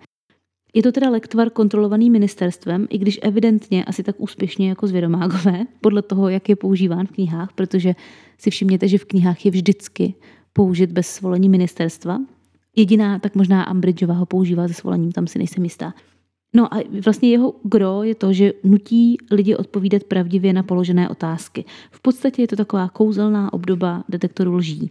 [0.75, 6.03] Je to teda lektvar kontrolovaný ministerstvem, i když evidentně asi tak úspěšně jako zvědomágové, podle
[6.03, 7.95] toho, jak je používán v knihách, protože
[8.38, 10.14] si všimněte, že v knihách je vždycky
[10.53, 12.19] použit bez svolení ministerstva.
[12.77, 15.95] Jediná, tak možná Umbridgeová ho používá se svolením, tam si nejsem jistá.
[16.57, 21.64] No a vlastně jeho gro je to, že nutí lidi odpovídat pravdivě na položené otázky.
[21.90, 24.90] V podstatě je to taková kouzelná obdoba detektoru lží.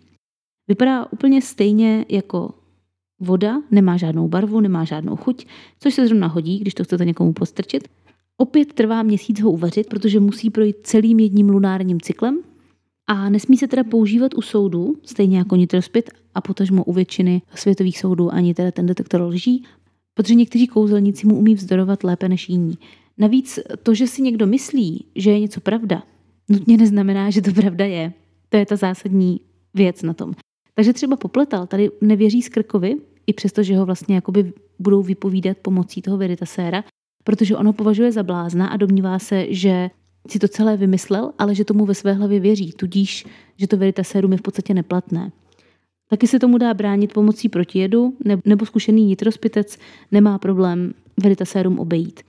[0.68, 2.54] Vypadá úplně stejně jako
[3.20, 5.46] voda, nemá žádnou barvu, nemá žádnou chuť,
[5.80, 7.88] což se zrovna hodí, když to chcete někomu postrčit.
[8.38, 12.40] Opět trvá měsíc ho uvařit, protože musí projít celým jedním lunárním cyklem
[13.08, 18.00] a nesmí se teda používat u soudu, stejně jako nitrospit a potažmo u většiny světových
[18.00, 19.64] soudů ani teda ten detektor lží,
[20.16, 22.78] protože někteří kouzelníci mu umí vzdorovat lépe než jiní.
[23.18, 26.04] Navíc to, že si někdo myslí, že je něco pravda,
[26.50, 28.14] nutně neznamená, že to pravda je.
[28.50, 29.40] To je ta zásadní
[29.74, 30.34] věc na tom.
[30.74, 32.96] Takže třeba popletal, tady nevěří Skrkovi,
[33.28, 36.84] i přesto, že ho vlastně jakoby budou vypovídat pomocí toho Veritaséra,
[37.24, 39.90] protože ono považuje za blázna a domnívá se, že
[40.30, 43.26] si to celé vymyslel, ale že tomu ve své hlavě věří, tudíž,
[43.58, 45.32] že to Veritasérum je v podstatě neplatné.
[46.10, 49.78] Taky se tomu dá bránit pomocí protijedu, nebo zkušený nitrospitec
[50.12, 52.20] nemá problém Veritaserum obejít.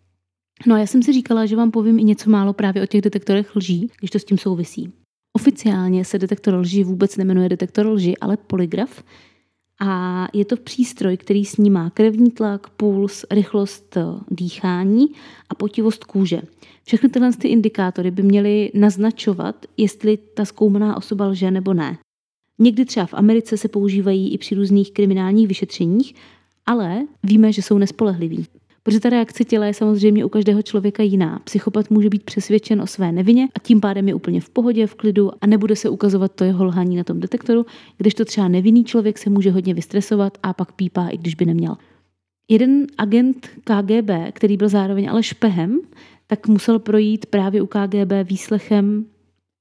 [0.66, 3.00] No a já jsem si říkala, že vám povím i něco málo právě o těch
[3.00, 4.92] detektorech lží, když to s tím souvisí.
[5.36, 9.02] Oficiálně se detektor lži vůbec nemenuje detektor lži, ale polygraf.
[9.80, 13.96] a je to přístroj, který snímá krevní tlak, puls, rychlost
[14.30, 15.06] dýchání
[15.48, 16.42] a potivost kůže.
[16.84, 21.98] Všechny tyhle ty indikátory by měly naznačovat, jestli ta zkoumaná osoba lže nebo ne.
[22.58, 26.14] Někdy třeba v Americe se používají i při různých kriminálních vyšetřeních,
[26.66, 28.46] ale víme, že jsou nespolehliví.
[28.82, 31.40] Protože ta reakce těla je samozřejmě u každého člověka jiná.
[31.44, 34.94] Psychopat může být přesvědčen o své nevině a tím pádem je úplně v pohodě, v
[34.94, 37.66] klidu a nebude se ukazovat to jeho lhaní na tom detektoru,
[37.98, 41.44] když to třeba nevinný člověk se může hodně vystresovat a pak pípá, i když by
[41.44, 41.76] neměl.
[42.48, 45.80] Jeden agent KGB, který byl zároveň ale špehem,
[46.26, 49.04] tak musel projít právě u KGB výslechem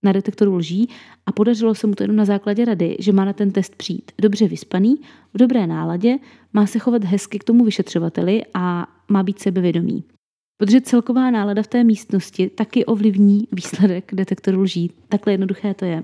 [0.05, 0.89] na detektoru lží
[1.25, 4.11] a podařilo se mu to jenom na základě rady, že má na ten test přijít
[4.21, 4.95] dobře vyspaný,
[5.33, 6.17] v dobré náladě,
[6.53, 10.03] má se chovat hezky k tomu vyšetřovateli a má být sebevědomý.
[10.57, 14.91] Protože celková nálada v té místnosti taky ovlivní výsledek detektoru lží.
[15.09, 16.03] Takhle jednoduché to je.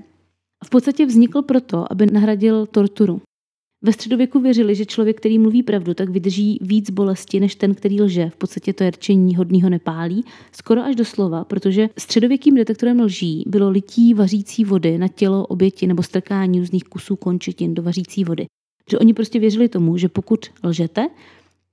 [0.66, 3.22] V podstatě vznikl proto, aby nahradil torturu.
[3.84, 8.02] Ve středověku věřili, že člověk, který mluví pravdu, tak vydrží víc bolesti než ten, který
[8.02, 8.30] lže.
[8.30, 13.44] V podstatě to je rčení hodního nepálí, skoro až do slova, protože středověkým detektorem lží
[13.48, 18.46] bylo lití vařící vody na tělo oběti nebo strkání různých kusů končetin do vařící vody.
[18.92, 21.10] Že oni prostě věřili tomu, že pokud lžete,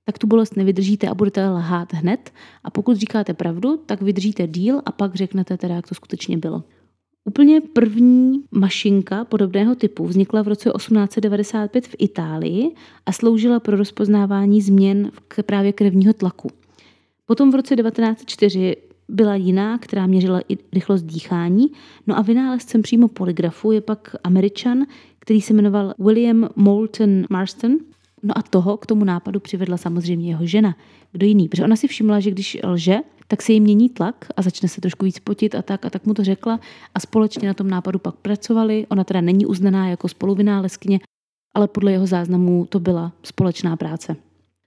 [0.05, 2.31] tak tu bolest nevydržíte a budete lhát hned.
[2.63, 6.63] A pokud říkáte pravdu, tak vydržíte díl a pak řeknete teda, jak to skutečně bylo.
[7.25, 12.71] Úplně první mašinka podobného typu vznikla v roce 1895 v Itálii
[13.05, 16.49] a sloužila pro rozpoznávání změn k právě krevního tlaku.
[17.25, 18.75] Potom v roce 1904
[19.09, 21.71] byla jiná, která měřila i rychlost dýchání.
[22.07, 24.85] No a vynálezcem přímo polygrafu je pak američan,
[25.19, 27.77] který se jmenoval William Moulton Marston.
[28.23, 30.75] No a toho k tomu nápadu přivedla samozřejmě jeho žena.
[31.11, 31.47] Kdo jiný?
[31.47, 32.97] Protože ona si všimla, že když lže,
[33.31, 35.85] tak se jí mění tlak a začne se trošku víc potit a tak.
[35.85, 36.59] A tak mu to řekla
[36.95, 38.85] a společně na tom nápadu pak pracovali.
[38.89, 40.99] Ona teda není uznaná jako spoluvynálezkyně,
[41.53, 44.15] ale podle jeho záznamů to byla společná práce.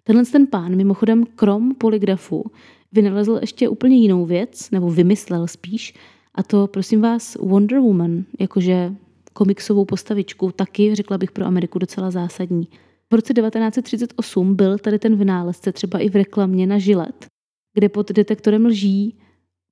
[0.05, 2.45] Tenhle ten pán mimochodem krom polygrafu
[2.93, 5.95] vynalezl ještě úplně jinou věc, nebo vymyslel spíš,
[6.35, 8.95] a to prosím vás Wonder Woman, jakože
[9.33, 12.69] komiksovou postavičku, taky řekla bych pro Ameriku docela zásadní.
[13.11, 17.27] V roce 1938 byl tady ten vynálezce třeba i v reklamě na žilet,
[17.75, 19.19] kde pod detektorem lží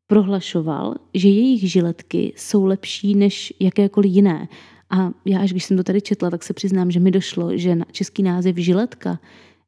[0.06, 4.48] prohlašoval, že jejich žiletky jsou lepší než jakékoliv jiné.
[4.90, 7.74] A já, až když jsem to tady četla, tak se přiznám, že mi došlo, že
[7.74, 9.20] na český název žiletka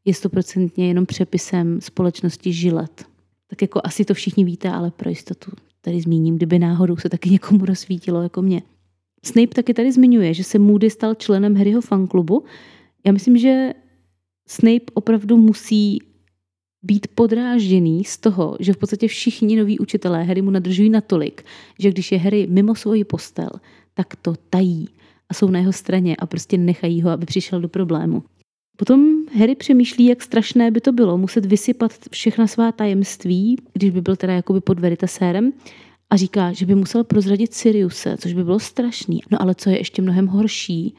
[0.05, 3.05] je stoprocentně jenom přepisem společnosti žilet.
[3.51, 7.31] Tak jako asi to všichni víte, ale pro jistotu tady zmíním, kdyby náhodou se taky
[7.31, 8.63] někomu rozsvítilo jako mě.
[9.25, 12.45] Snape taky tady zmiňuje, že se Moody stal členem Harryho fanklubu.
[13.07, 13.73] Já myslím, že
[14.49, 15.99] Snape opravdu musí
[16.83, 21.45] být podrážděný z toho, že v podstatě všichni noví učitelé Harry mu nadržují natolik,
[21.79, 23.51] že když je Harry mimo svoji postel,
[23.95, 24.89] tak to tají
[25.29, 28.23] a jsou na jeho straně a prostě nechají ho, aby přišel do problému.
[28.77, 34.01] Potom Harry přemýšlí, jak strašné by to bylo muset vysypat všechna svá tajemství, když by
[34.01, 35.53] byl teda jakoby pod Veritasérem
[36.11, 39.21] a říká, že by musel prozradit Siriuse, což by bylo strašný.
[39.31, 40.95] No ale co je ještě mnohem horší,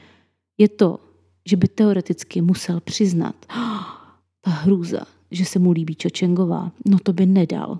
[0.57, 0.99] je to,
[1.45, 3.83] že by teoreticky musel přiznat, oh,
[4.41, 7.79] ta hrůza, že se mu líbí Čočengová, no to by nedal.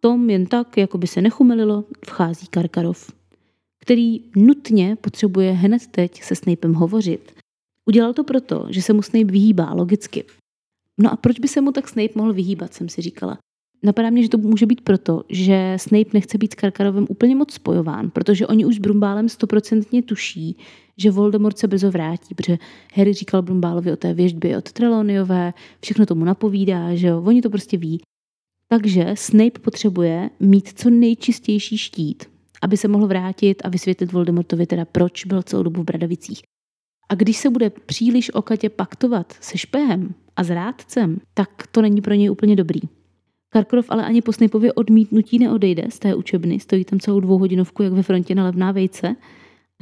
[0.00, 3.12] Tom jen tak, jako by se nechumelilo, vchází Karkarov,
[3.80, 7.32] který nutně potřebuje hned teď se Snapem hovořit.
[7.88, 10.24] Udělal to proto, že se mu Snape vyhýbá, logicky.
[10.98, 13.38] No a proč by se mu tak Snape mohl vyhýbat, jsem si říkala.
[13.82, 17.52] Napadá mě, že to může být proto, že Snape nechce být s Karkarovem úplně moc
[17.52, 20.56] spojován, protože oni už s Brumbálem stoprocentně tuší,
[20.96, 22.58] že Voldemort se brzo vrátí, protože
[22.94, 27.50] Harry říkal Brumbálovi o té věžbě od Treloniové, všechno tomu napovídá, že jo, oni to
[27.50, 28.00] prostě ví.
[28.68, 32.24] Takže Snape potřebuje mít co nejčistější štít,
[32.62, 36.42] aby se mohl vrátit a vysvětlit Voldemortovi teda, proč byl celou dobu v Bradavicích.
[37.08, 42.00] A když se bude příliš okatě paktovat se špehem a s rádcem, tak to není
[42.00, 42.80] pro něj úplně dobrý.
[43.52, 47.92] Karkrov ale ani po Snapeově odmítnutí neodejde z té učebny, stojí tam celou dvouhodinovku jak
[47.92, 49.16] ve frontě na levná vejce.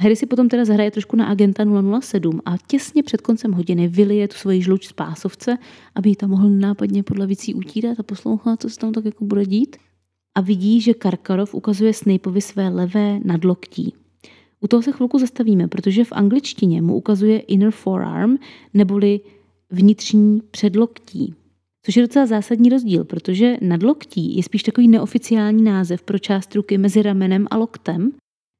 [0.01, 1.65] Harry si potom teda zahraje trošku na agenta
[2.01, 5.57] 007 a těsně před koncem hodiny vylije tu svoji žluč z pásovce,
[5.95, 9.25] aby ji tam mohl nápadně pod lavicí utírat a poslouchat, co se tam tak jako
[9.25, 9.75] bude dít.
[10.35, 13.93] A vidí, že Karkarov ukazuje Snapeovi své levé nadloktí.
[14.61, 18.37] U toho se chvilku zastavíme, protože v angličtině mu ukazuje inner forearm,
[18.73, 19.19] neboli
[19.69, 21.35] vnitřní předloktí.
[21.85, 26.77] Což je docela zásadní rozdíl, protože nadloktí je spíš takový neoficiální název pro část ruky
[26.77, 28.11] mezi ramenem a loktem,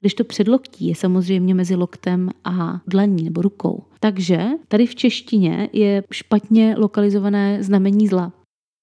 [0.02, 3.84] když to předloktí je samozřejmě mezi loktem a dlaní nebo rukou.
[4.00, 8.34] Takže tady v češtině je špatně lokalizované znamení zla.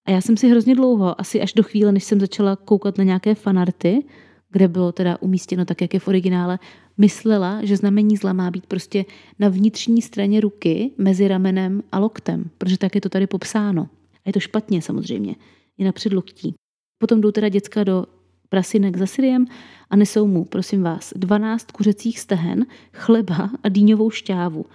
[0.06, 3.04] A já jsem si hrozně dlouho, asi až do chvíle, než jsem začala koukat na
[3.04, 4.04] nějaké fanarty,
[4.50, 6.58] kde bylo teda umístěno tak, jak je v originále,
[6.98, 9.04] myslela, že znamení zla má být prostě
[9.38, 13.88] na vnitřní straně ruky mezi ramenem a loktem, protože tak je to tady popsáno.
[14.26, 15.34] Je to špatně samozřejmě,
[15.78, 16.54] je na předloktí.
[16.98, 18.06] Potom jdou teda děcka do
[18.48, 19.46] prasinek za Syriem
[19.90, 24.66] a nesou mu, prosím vás, 12 kuřecích stehen, chleba a dýňovou šťávu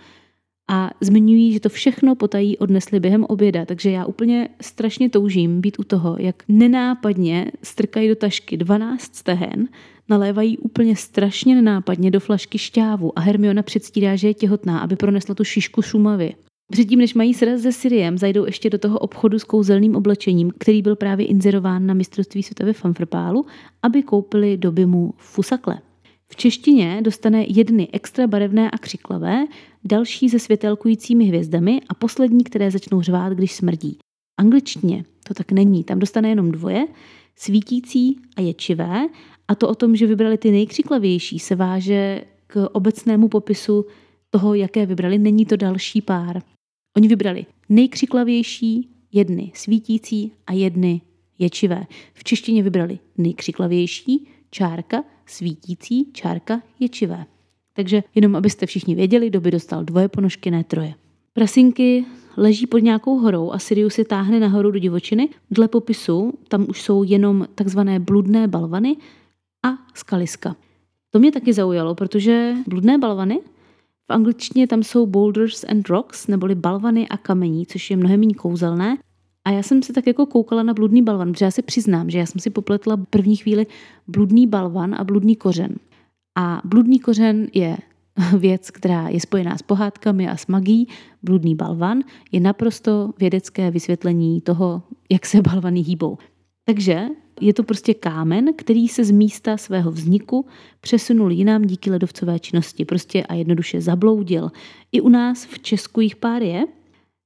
[0.71, 5.79] a zmiňují, že to všechno potají odnesli během oběda, takže já úplně strašně toužím být
[5.79, 9.67] u toho, jak nenápadně strkají do tašky 12 stehen,
[10.09, 15.35] nalévají úplně strašně nenápadně do flašky šťávu a Hermiona předstírá, že je těhotná, aby pronesla
[15.35, 16.33] tu šišku šumavy.
[16.71, 20.81] Předtím, než mají sraz se Siriem, zajdou ještě do toho obchodu s kouzelným oblečením, který
[20.81, 23.45] byl právě inzerován na mistrovství světa ve Fanfrpálu,
[23.83, 25.79] aby koupili do Bimu fusakle.
[26.31, 29.45] V češtině dostane jedny extra barevné a křiklavé,
[29.83, 33.97] další se světelkujícími hvězdami a poslední, které začnou řvát, když smrdí.
[34.39, 36.87] Angličtině to tak není, tam dostane jenom dvoje,
[37.35, 39.07] svítící a ječivé
[39.47, 43.85] a to o tom, že vybrali ty nejkřiklavější, se váže k obecnému popisu
[44.29, 45.17] toho, jaké vybrali.
[45.17, 46.41] Není to další pár.
[46.97, 51.01] Oni vybrali nejkřiklavější, jedny svítící a jedny
[51.39, 51.85] ječivé.
[52.13, 57.25] V češtině vybrali nejkřiklavější, čárka, svítící, čárka, ječivé.
[57.73, 60.93] Takže jenom abyste všichni věděli, doby dostal dvoje ponožky, ne troje.
[61.33, 62.05] Prasinky
[62.37, 65.29] leží pod nějakou horou a Sirius si táhne nahoru do divočiny.
[65.51, 68.97] Dle popisu tam už jsou jenom takzvané bludné balvany
[69.63, 70.55] a skaliska.
[71.09, 73.39] To mě taky zaujalo, protože bludné balvany
[74.09, 78.33] v angličtině tam jsou boulders and rocks, neboli balvany a kamení, což je mnohem méně
[78.33, 78.97] kouzelné.
[79.45, 82.19] A já jsem se tak jako koukala na bludný balvan, protože já si přiznám, že
[82.19, 83.67] já jsem si popletla první chvíli
[84.07, 85.75] bludný balvan a bludný kořen.
[86.37, 87.77] A bludný kořen je
[88.37, 90.87] věc, která je spojená s pohádkami a s magií.
[91.23, 91.99] Bludný balvan
[92.31, 96.17] je naprosto vědecké vysvětlení toho, jak se balvany hýbou.
[96.65, 97.07] Takže
[97.41, 100.45] je to prostě kámen, který se z místa svého vzniku
[100.81, 102.85] přesunul jinam díky ledovcové činnosti.
[102.85, 104.51] Prostě a jednoduše zabloudil.
[104.91, 106.65] I u nás v Česku jich pár je,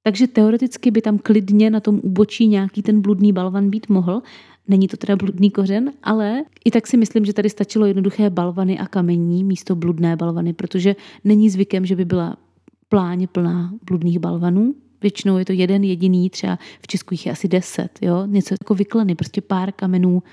[0.03, 4.21] takže teoreticky by tam klidně na tom úbočí nějaký ten bludný balvan být mohl.
[4.67, 8.79] Není to teda bludný kořen, ale i tak si myslím, že tady stačilo jednoduché balvany
[8.79, 12.37] a kamení místo bludné balvany, protože není zvykem, že by byla
[12.89, 14.75] pláně plná bludných balvanů.
[15.05, 18.25] Většinou je to jeden jediný, třeba v Česku jich je asi deset, jo?
[18.25, 20.23] něco jako vykleny, prostě pár kamenů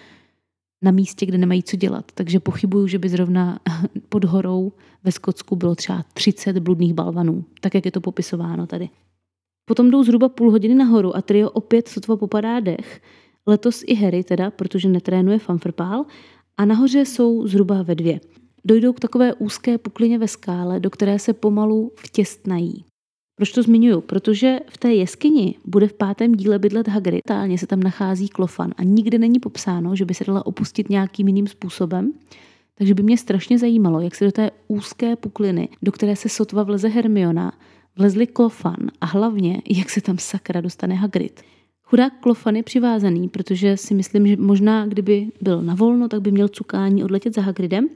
[0.82, 2.12] na místě, kde nemají co dělat.
[2.14, 3.60] Takže pochybuju, že by zrovna
[4.08, 4.72] pod horou
[5.04, 8.88] ve Skotsku bylo třeba 30 bludných balvanů, tak jak je to popisováno tady.
[9.64, 13.00] Potom jdou zhruba půl hodiny nahoru a trio opět sotva popadá dech.
[13.46, 16.04] Letos i Harry teda, protože netrénuje fanfrpál
[16.56, 18.20] a nahoře jsou zhruba ve dvě.
[18.64, 22.84] Dojdou k takové úzké puklině ve skále, do které se pomalu vtěstnají.
[23.36, 24.00] Proč to zmiňuju?
[24.00, 27.20] Protože v té jeskyni bude v pátém díle bydlet Hagrid.
[27.26, 31.28] Tálně se tam nachází klofan a nikde není popsáno, že by se dala opustit nějakým
[31.28, 32.12] jiným způsobem.
[32.74, 36.62] Takže by mě strašně zajímalo, jak se do té úzké pukliny, do které se sotva
[36.62, 37.52] vleze Hermiona,
[37.96, 41.42] vlezli klofan a hlavně, jak se tam sakra dostane Hagrid.
[41.82, 46.32] Chudák klofan je přivázaný, protože si myslím, že možná kdyby byl na volno, tak by
[46.32, 47.88] měl cukání odletět za Hagridem.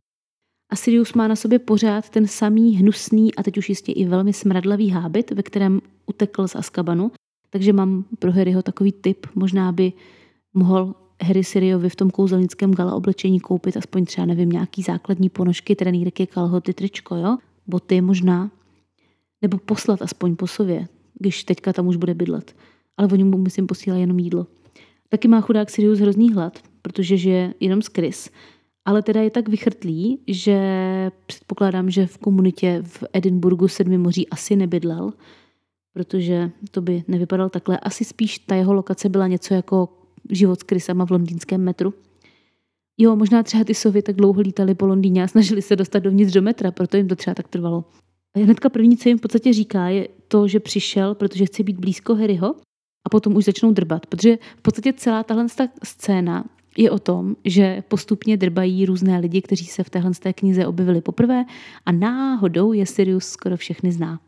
[0.71, 4.33] A Sirius má na sobě pořád ten samý hnusný a teď už jistě i velmi
[4.33, 7.13] smradlavý hábit, ve kterém utekl z Askabanu.
[7.51, 9.93] Takže mám pro Harryho takový tip, možná by
[10.55, 15.77] mohl Harry Siriovi v tom kouzelnickém gala oblečení koupit aspoň třeba, nevím, nějaký základní ponožky,
[15.77, 17.37] trenýrky, kalhoty, tričko, jo?
[17.67, 18.51] Boty možná.
[19.43, 22.57] Nebo poslat aspoň po sově, když teďka tam už bude bydlet.
[22.97, 24.47] Ale oni mu, myslím, posílají jenom jídlo.
[25.09, 28.31] Taky má chudák Sirius hrozný hlad, protože žije jenom z krys.
[28.87, 30.59] Ale teda je tak vychrtlý, že
[31.27, 35.13] předpokládám, že v komunitě v Edinburgu sedmi moří asi nebydlel,
[35.93, 37.79] protože to by nevypadalo takhle.
[37.79, 39.89] Asi spíš ta jeho lokace byla něco jako
[40.31, 41.95] život s krysama v londýnském metru.
[42.99, 46.33] Jo, možná třeba ty sovy tak dlouho lítali po Londýně a snažili se dostat dovnitř
[46.33, 47.85] do metra, proto jim to třeba tak trvalo.
[48.37, 52.15] Hnedka první, co jim v podstatě říká, je to, že přišel, protože chce být blízko
[52.15, 52.55] Harryho
[53.07, 55.47] a potom už začnou drbat, protože v podstatě celá tahle
[55.85, 56.45] scéna
[56.79, 61.45] je o tom, že postupně drbají různé lidi, kteří se v téhle knize objevili poprvé
[61.87, 64.21] a náhodou je Sirius skoro všechny zná.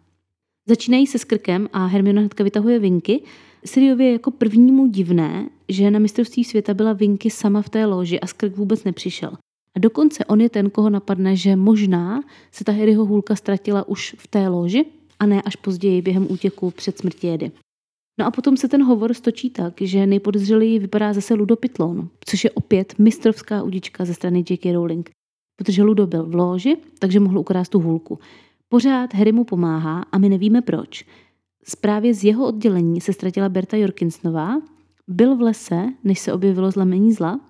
[0.69, 3.23] Začínají se s krkem a Hermiona hnedka vytahuje vinky.
[3.65, 8.21] Siriovi je jako prvnímu divné, že na mistrovství světa byla vinky sama v té loži
[8.21, 9.31] a skrk vůbec nepřišel.
[9.75, 12.23] A dokonce on je ten, koho napadne, že možná
[12.53, 14.85] se ta Harryho hůlka ztratila už v té loži
[15.21, 17.51] a ne až později během útěku před smrti jedy.
[18.19, 22.45] No a potom se ten hovor stočí tak, že nejpodezřelý vypadá zase Ludo Pitlon, což
[22.45, 24.73] je opět mistrovská udička ze strany J.K.
[24.73, 25.11] Rowling.
[25.57, 28.19] Protože Ludo byl v loži, takže mohl ukrást tu hůlku.
[28.69, 31.05] Pořád Harry mu pomáhá a my nevíme proč.
[31.65, 34.61] Zprávě z jeho oddělení se ztratila Berta Jorkinsnová,
[35.09, 37.41] byl v lese, než se objevilo zlamení zla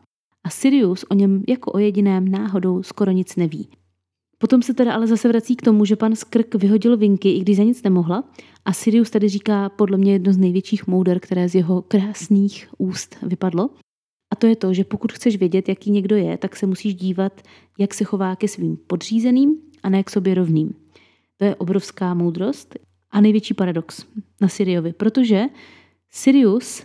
[0.45, 3.69] a Sirius o něm jako o jediném náhodou skoro nic neví.
[4.39, 7.57] Potom se teda ale zase vrací k tomu, že pan Skrk vyhodil vinky, i když
[7.57, 8.25] za nic nemohla.
[8.65, 13.17] A Sirius tady říká podle mě jedno z největších mouder, které z jeho krásných úst
[13.23, 13.71] vypadlo.
[14.33, 17.43] A to je to, že pokud chceš vědět, jaký někdo je, tak se musíš dívat,
[17.79, 20.75] jak se chová ke svým podřízeným a ne k sobě rovným.
[21.37, 22.75] To je obrovská moudrost
[23.11, 24.07] a největší paradox
[24.41, 25.45] na Siriovi, protože
[26.11, 26.83] Sirius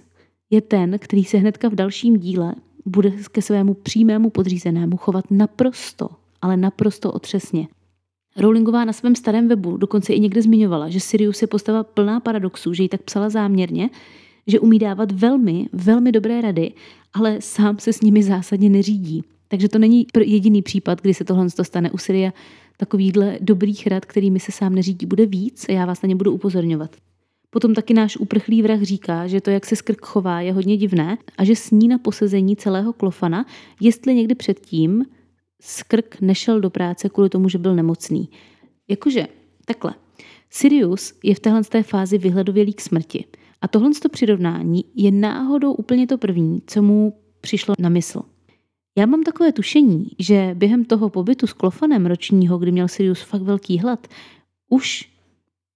[0.49, 6.10] je ten, který se hnedka v dalším díle bude ke svému přímému podřízenému chovat naprosto,
[6.44, 7.68] ale naprosto otřesně.
[8.38, 12.74] Rowlingová na svém starém webu dokonce i někde zmiňovala, že Sirius je postava plná paradoxů,
[12.74, 13.89] že ji tak psala záměrně,
[14.48, 16.72] že umí dávat velmi, velmi dobré rady,
[17.14, 19.24] ale sám se s nimi zásadně neřídí.
[19.48, 22.34] Takže to není jediný případ, kdy se tohle stane u Siria.
[22.78, 26.32] Takovýhle dobrých rad, kterými se sám neřídí, bude víc a já vás na ně budu
[26.32, 26.96] upozorňovat.
[27.50, 31.18] Potom taky náš uprchlý vrah říká, že to, jak se skrk chová, je hodně divné
[31.38, 33.46] a že sní na posezení celého klofana,
[33.82, 35.06] jestli někdy předtím
[35.64, 38.30] skrk nešel do práce kvůli tomu, že byl nemocný.
[38.89, 39.28] Jakože,
[39.66, 39.93] takhle.
[40.49, 43.26] Sirius je v téhle té fázi vyhledovělý k smrti.
[43.61, 48.22] A tohle přirovnání je náhodou úplně to první, co mu přišlo na mysl.
[48.97, 53.41] Já mám takové tušení, že během toho pobytu s klofanem ročního, kdy měl Sirius fakt
[53.41, 54.07] velký hlad,
[54.70, 55.09] už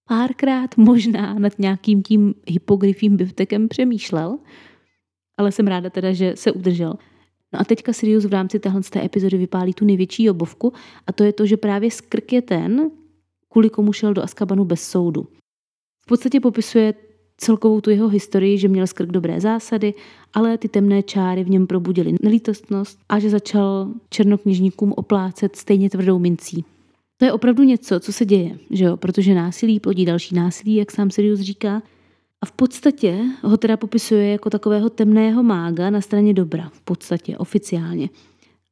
[0.07, 4.37] párkrát možná nad nějakým tím hypogryfým biftekem přemýšlel,
[5.37, 6.93] ale jsem ráda teda, že se udržel.
[7.57, 10.73] No a teďka Sirius v rámci téhle epizody vypálí tu největší obovku
[11.07, 12.91] a to je to, že právě Skrk je ten,
[13.49, 15.27] kvůli komu šel do Askabanu bez soudu.
[16.03, 16.93] V podstatě popisuje
[17.37, 19.93] celkovou tu jeho historii, že měl skrk dobré zásady,
[20.33, 26.19] ale ty temné čáry v něm probudily nelítostnost a že začal černokněžníkům oplácet stejně tvrdou
[26.19, 26.65] mincí.
[27.17, 28.97] To je opravdu něco, co se děje, že jo?
[28.97, 31.81] protože násilí plodí další násilí, jak sám Sirius říká,
[32.47, 38.09] v podstatě ho teda popisuje jako takového temného mága na straně dobra, v podstatě oficiálně.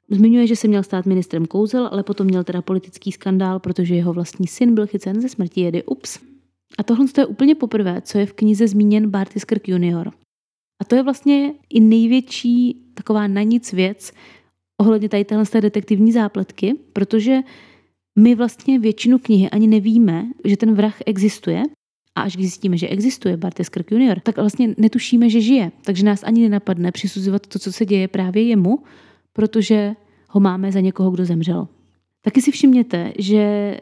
[0.10, 4.14] Zmiňuje, že se měl stát ministrem kouzel, ale potom měl teda politický skandál, protože jeho
[4.14, 5.84] vlastní syn byl chycen ze smrti jedy.
[5.84, 6.20] Ups.
[6.78, 10.12] A tohle je úplně poprvé, co je v knize zmíněn Barty Skirk junior.
[10.82, 14.12] A to je vlastně i největší taková na nic věc
[14.82, 17.40] ohledně tady téhle detektivní zápletky, protože
[18.20, 21.64] my vlastně většinu knihy ani nevíme, že ten vrah existuje.
[22.16, 25.72] A až když zjistíme, že existuje Barty Skirk junior, tak vlastně netušíme, že žije.
[25.86, 28.84] Takže nás ani nenapadne přisuzovat to, co se děje právě jemu,
[29.34, 29.96] protože
[30.30, 31.68] ho máme za někoho, kdo zemřel.
[32.22, 33.78] Taky si všimněte, že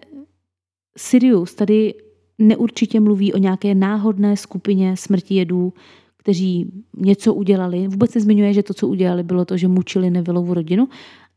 [0.97, 1.93] Sirius tady
[2.39, 5.73] neurčitě mluví o nějaké náhodné skupině smrtijedů,
[6.17, 7.87] kteří něco udělali.
[7.87, 10.89] Vůbec nezmiňuje, že to, co udělali, bylo to, že mučili Nevillovu rodinu.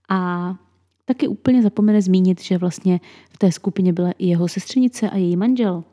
[0.09, 0.55] A
[1.05, 5.37] taky úplně zapomene zmínit, že vlastně v té skupině byla i jeho sestřenice a její
[5.37, 5.85] manžel.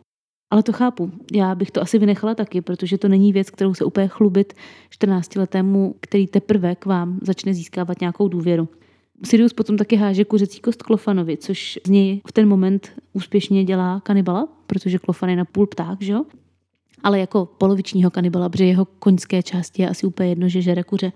[0.54, 1.12] Ale to chápu.
[1.34, 4.54] Já bych to asi vynechala taky, protože to není věc, kterou se úplně chlubit
[4.99, 8.70] 14-letému, který teprve k vám začne získávat nějakou důvěru.
[9.26, 13.99] Sirius potom taky háže kuřecí kost Klofanovi, což z něj v ten moment úspěšně dělá
[13.99, 16.26] kanibala, protože Klofan je na půl pták, že jo?
[17.04, 21.12] Ale jako polovičního kanibala, protože jeho koňské části je asi úplně jedno, že žere kuře.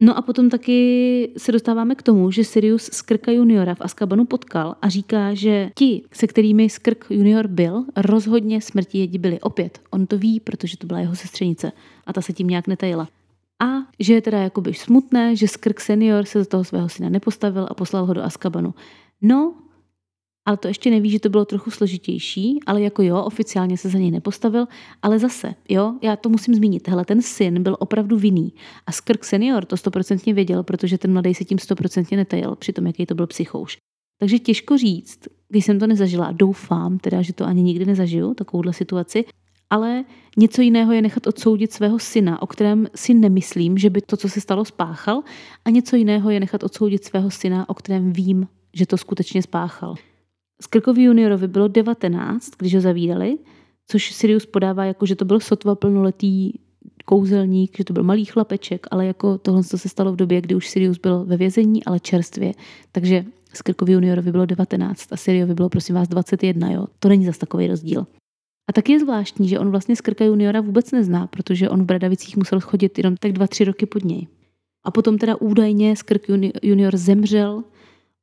[0.00, 4.76] No a potom taky se dostáváme k tomu, že Sirius Skrka juniora v Askabanu potkal
[4.82, 9.40] a říká, že ti, se kterými Skrk junior byl, rozhodně smrti jedi byli.
[9.40, 11.72] Opět, on to ví, protože to byla jeho sestřenice
[12.06, 13.08] a ta se tím nějak netajila
[13.60, 13.66] a
[13.98, 17.74] že je teda jakoby smutné, že Skrk senior se za toho svého syna nepostavil a
[17.74, 18.74] poslal ho do Askabanu.
[19.22, 19.54] No,
[20.44, 23.98] ale to ještě neví, že to bylo trochu složitější, ale jako jo, oficiálně se za
[23.98, 24.66] něj nepostavil,
[25.02, 28.52] ale zase, jo, já to musím zmínit, hele, ten syn byl opravdu vinný
[28.86, 33.06] a Skrk senior to stoprocentně věděl, protože ten mladý se tím stoprocentně netajil, přitom jaký
[33.06, 33.76] to byl psychouš.
[34.20, 35.18] Takže těžko říct,
[35.48, 39.24] když jsem to nezažila doufám teda, že to ani nikdy nezažiju, takovouhle situaci,
[39.70, 40.04] ale
[40.36, 44.28] něco jiného je nechat odsoudit svého syna, o kterém si nemyslím, že by to, co
[44.28, 45.22] se stalo, spáchal,
[45.64, 49.94] a něco jiného je nechat odsoudit svého syna, o kterém vím, že to skutečně spáchal.
[50.62, 53.38] Skrkovi juniorovi bylo 19, když ho zavírali,
[53.86, 56.52] což Sirius podává jako, že to byl sotva plnoletý
[57.04, 60.68] kouzelník, že to byl malý chlapeček, ale jako tohle se stalo v době, kdy už
[60.68, 62.52] Sirius byl ve vězení, ale čerstvě.
[62.92, 66.86] Takže Skrkovi juniorovi bylo 19 a Siriovi bylo prosím vás 21, jo.
[66.98, 68.06] To není zas takový rozdíl.
[68.68, 72.36] A taky je zvláštní, že on vlastně Skrka juniora vůbec nezná, protože on v Bradavicích
[72.36, 74.26] musel chodit jenom tak dva, tři roky pod něj.
[74.84, 76.22] A potom teda údajně Skrk
[76.62, 77.64] junior zemřel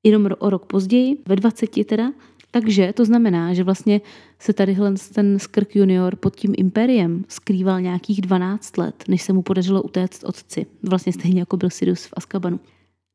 [0.07, 2.11] jenom o rok později, ve 20 teda,
[2.51, 4.01] takže to znamená, že vlastně
[4.39, 4.77] se tady
[5.13, 10.23] ten Skrk junior pod tím impériem skrýval nějakých 12 let, než se mu podařilo utéct
[10.23, 10.65] otci.
[10.83, 12.59] Vlastně stejně jako byl Sirius v Askabanu.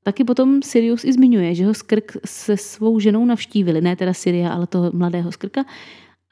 [0.03, 4.53] Taky potom Sirius i zmiňuje, že ho Skrk se svou ženou navštívili, ne teda Syria,
[4.53, 5.64] ale toho mladého Skrka,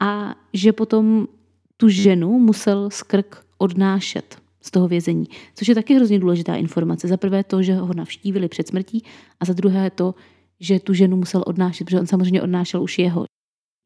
[0.00, 1.28] a že potom
[1.76, 7.08] tu ženu musel skrk odnášet z toho vězení, což je taky hrozně důležitá informace.
[7.08, 9.04] Za prvé to, že ho navštívili před smrtí
[9.40, 10.14] a za druhé to,
[10.61, 13.24] že tu ženu musel odnášet, protože on samozřejmě odnášel už jeho.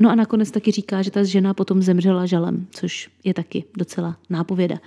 [0.02, 4.16] No a nakonec taky říká, že ta žena potom zemřela žalem, což je taky docela
[4.30, 4.78] nápověda.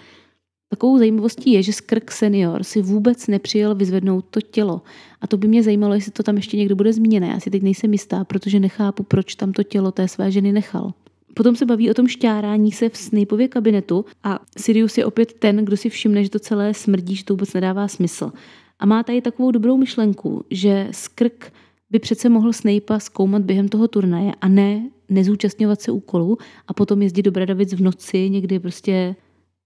[0.69, 4.81] Takovou zajímavostí je, že Skrk senior si vůbec nepřijel vyzvednout to tělo.
[5.21, 7.27] A to by mě zajímalo, jestli to tam ještě někdo bude zmíněné.
[7.27, 10.93] Já si teď nejsem jistá, protože nechápu, proč tam to tělo té své ženy nechal.
[11.33, 15.65] Potom se baví o tom šťárání se v Snapeově kabinetu a Sirius je opět ten,
[15.65, 18.31] kdo si všimne, že to celé smrdí, že to vůbec nedává smysl.
[18.79, 21.53] A má tady takovou dobrou myšlenku, že Skrk
[21.89, 27.01] by přece mohl Snape'a zkoumat během toho turnaje a ne nezúčastňovat se úkolů a potom
[27.01, 29.15] jezdit do Bradavic v noci někdy prostě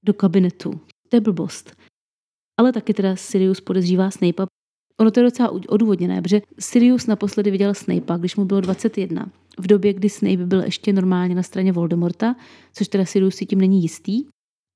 [0.04, 0.80] do kabinetu.
[1.10, 1.76] To je blbost.
[2.60, 4.46] Ale taky teda Sirius podezřívá Snape'a.
[5.00, 9.32] Ono to je docela odůvodněné, protože Sirius naposledy viděl Snape'a, když mu bylo 21.
[9.60, 12.36] V době, kdy Snape byl ještě normálně na straně Voldemorta,
[12.74, 14.26] což teda Sirius si tím není jistý,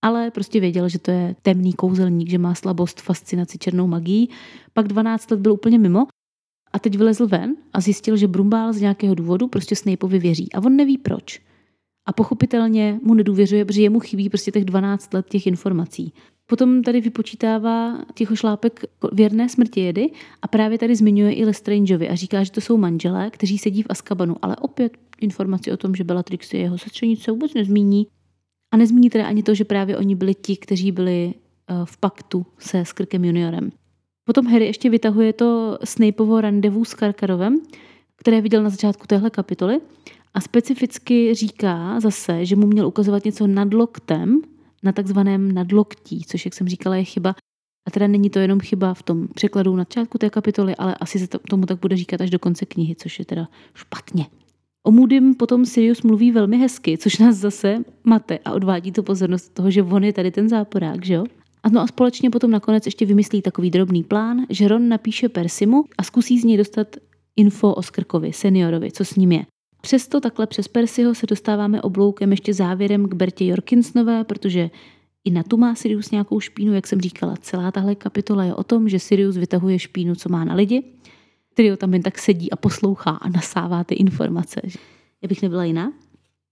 [0.02, 4.30] ale prostě věděl, že to je temný kouzelník, že má slabost, fascinaci černou magií.
[4.74, 6.08] Pak 12 let byl úplně mimo
[6.76, 10.58] a teď vylezl ven a zjistil, že Brumbál z nějakého důvodu prostě Snapeovi věří a
[10.64, 11.42] on neví proč.
[12.06, 16.14] A pochopitelně mu nedůvěřuje, protože jemu chybí prostě těch 12 let těch informací.
[16.46, 20.10] Potom tady vypočítává šlápek věrné smrti jedy
[20.42, 23.88] a právě tady zmiňuje i Lestrangeovi a říká, že to jsou manželé, kteří sedí v
[23.90, 28.08] Azkabanu, ale opět informaci o tom, že Bellatrix je jeho sestřenice vůbec nezmíní.
[28.74, 32.46] A nezmíní teda ani to, že právě oni byli ti, kteří byli eh, v paktu
[32.60, 33.72] se Skrkem juniorem.
[34.26, 37.60] Potom Harry ještě vytahuje to Snapeovo randevu s Karkarovem,
[38.16, 39.80] které viděl na začátku téhle kapitoly
[40.34, 44.42] a specificky říká zase, že mu měl ukazovat něco nad loktem,
[44.84, 47.36] na takzvaném nadloktí, což, jak jsem říkala, je chyba.
[47.88, 51.20] A teda není to jenom chyba v tom překladu na začátku té kapitoly, ale asi
[51.20, 54.26] se tomu tak bude říkat až do konce knihy, což je teda špatně.
[54.84, 59.54] O Moodyem potom Sirius mluví velmi hezky, což nás zase mate a odvádí to pozornost
[59.54, 61.24] toho, že on je tady ten záporák, že jo?
[61.66, 65.84] A no a společně potom nakonec ještě vymyslí takový drobný plán, že Ron napíše Persimu
[65.98, 66.88] a zkusí z něj dostat
[67.36, 69.46] info o Skrkovi, seniorovi, co s ním je.
[69.82, 74.70] Přesto takhle přes Persiho se dostáváme obloukem ještě závěrem k Bertě Jorkinsnové, protože
[75.24, 77.36] i na tu má Sirius nějakou špínu, jak jsem říkala.
[77.42, 80.84] Celá tahle kapitola je o tom, že Sirius vytahuje špínu, co má na lidi,
[81.54, 84.62] který ho tam jen tak sedí a poslouchá a nasává ty informace.
[85.22, 85.94] Já bych nebyla jiná.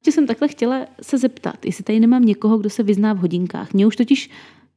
[0.06, 3.74] Že jsem takhle chtěla se zeptat, jestli tady nemám někoho, kdo se vyzná v hodinkách.
[3.74, 4.30] Mě už totiž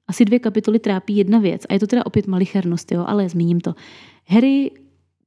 [0.09, 3.61] asi dvě kapitoly trápí jedna věc a je to teda opět malichernost, jo, ale zmíním
[3.61, 3.75] to.
[4.29, 4.71] Harry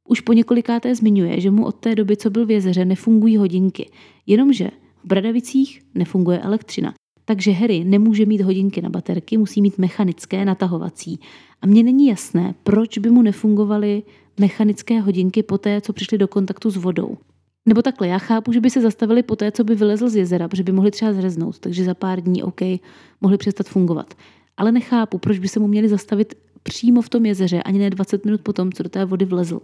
[0.08, 3.90] už po několikáté zmiňuje, že mu od té doby, co byl v jezeře, nefungují hodinky.
[4.28, 4.72] Jenomže
[5.04, 6.94] v Bradavicích nefunguje elektřina.
[7.26, 11.20] Takže Harry nemůže mít hodinky na baterky, musí mít mechanické natahovací.
[11.62, 14.04] A mně není jasné, proč by mu nefungovaly
[14.40, 17.18] mechanické hodinky po té, co přišli do kontaktu s vodou.
[17.66, 20.48] Nebo takhle, já chápu, že by se zastavili po té, co by vylezl z jezera,
[20.48, 22.62] protože by mohli třeba zreznout, takže za pár dní, OK,
[23.22, 24.14] mohli přestat fungovat.
[24.60, 26.34] Ale nechápu, proč by se mu měli zastavit
[26.64, 29.60] přímo v tom jezeře, ani ne 20 minut potom, co do té vody vlezl.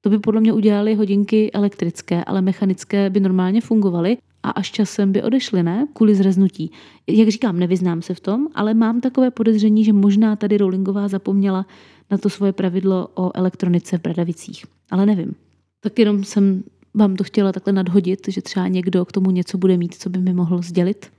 [0.00, 5.12] To by podle mě udělali hodinky elektrické, ale mechanické by normálně fungovaly a až časem
[5.12, 5.88] by odešly, ne?
[5.92, 6.70] Kvůli zreznutí.
[7.06, 11.66] Jak říkám, nevyznám se v tom, ale mám takové podezření, že možná tady Rowlingová zapomněla
[12.10, 14.64] na to svoje pravidlo o elektronice v Bradavicích.
[14.90, 15.34] Ale nevím.
[15.80, 16.64] Tak jenom jsem
[16.94, 20.18] vám to chtěla takhle nadhodit, že třeba někdo k tomu něco bude mít, co by
[20.18, 21.10] mi mohl sdělit.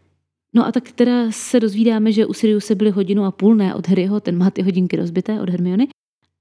[0.56, 3.88] No a tak teda se dozvídáme, že u Siriuse byly hodinu a půl, ne od
[3.88, 5.88] Harryho, ten má ty hodinky rozbité od Hermiony,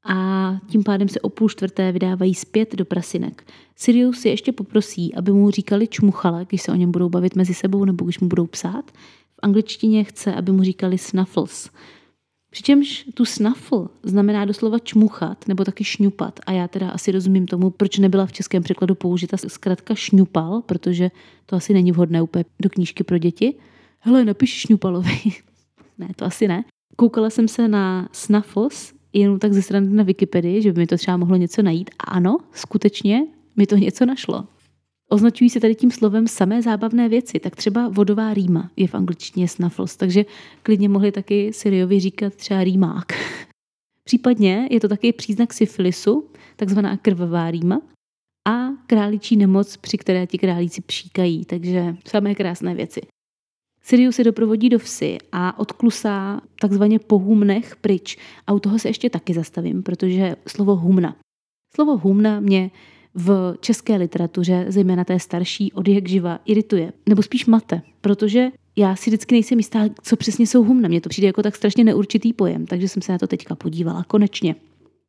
[0.05, 3.47] a tím pádem se o půl čtvrté vydávají zpět do prasinek.
[3.77, 7.55] Sirius si ještě poprosí, aby mu říkali čmuchale, když se o něm budou bavit mezi
[7.55, 8.91] sebou nebo když mu budou psát.
[8.91, 11.71] V angličtině chce, aby mu říkali snuffles.
[12.51, 16.41] Přičemž tu snuffle znamená doslova čmuchat nebo taky šňupat.
[16.47, 21.11] A já teda asi rozumím tomu, proč nebyla v českém překladu použita zkrátka šňupal, protože
[21.47, 23.55] to asi není vhodné úplně do knížky pro děti.
[24.01, 25.21] Hele, napiš šňupalovi.
[25.99, 26.65] ne, to asi ne.
[26.97, 30.97] Koukala jsem se na Snuffles, jenom tak ze strany na Wikipedii, že by mi to
[30.97, 31.91] třeba mohlo něco najít.
[31.99, 33.27] A ano, skutečně
[33.57, 34.47] mi to něco našlo.
[35.11, 39.49] Označují se tady tím slovem samé zábavné věci, tak třeba vodová rýma je v angličtině
[39.49, 40.25] snuffles, takže
[40.63, 43.13] klidně mohli taky Siriovi říkat třeba rýmák.
[44.05, 47.81] Případně je to taky příznak syfilisu, takzvaná krvavá rýma,
[48.49, 53.01] a králičí nemoc, při které ti králíci příkají, takže samé krásné věci.
[53.89, 58.19] Sirius se doprovodí do vsi a odklusá takzvaně po humnech pryč.
[58.47, 61.17] A u toho se ještě taky zastavím, protože slovo humna.
[61.75, 62.71] Slovo humna mě
[63.15, 66.93] v české literatuře, zejména té starší, od jak živa, irituje.
[67.09, 70.89] Nebo spíš mate, protože já si vždycky nejsem jistá, co přesně jsou humna.
[70.89, 74.05] Mně to přijde jako tak strašně neurčitý pojem, takže jsem se na to teďka podívala
[74.05, 74.55] konečně.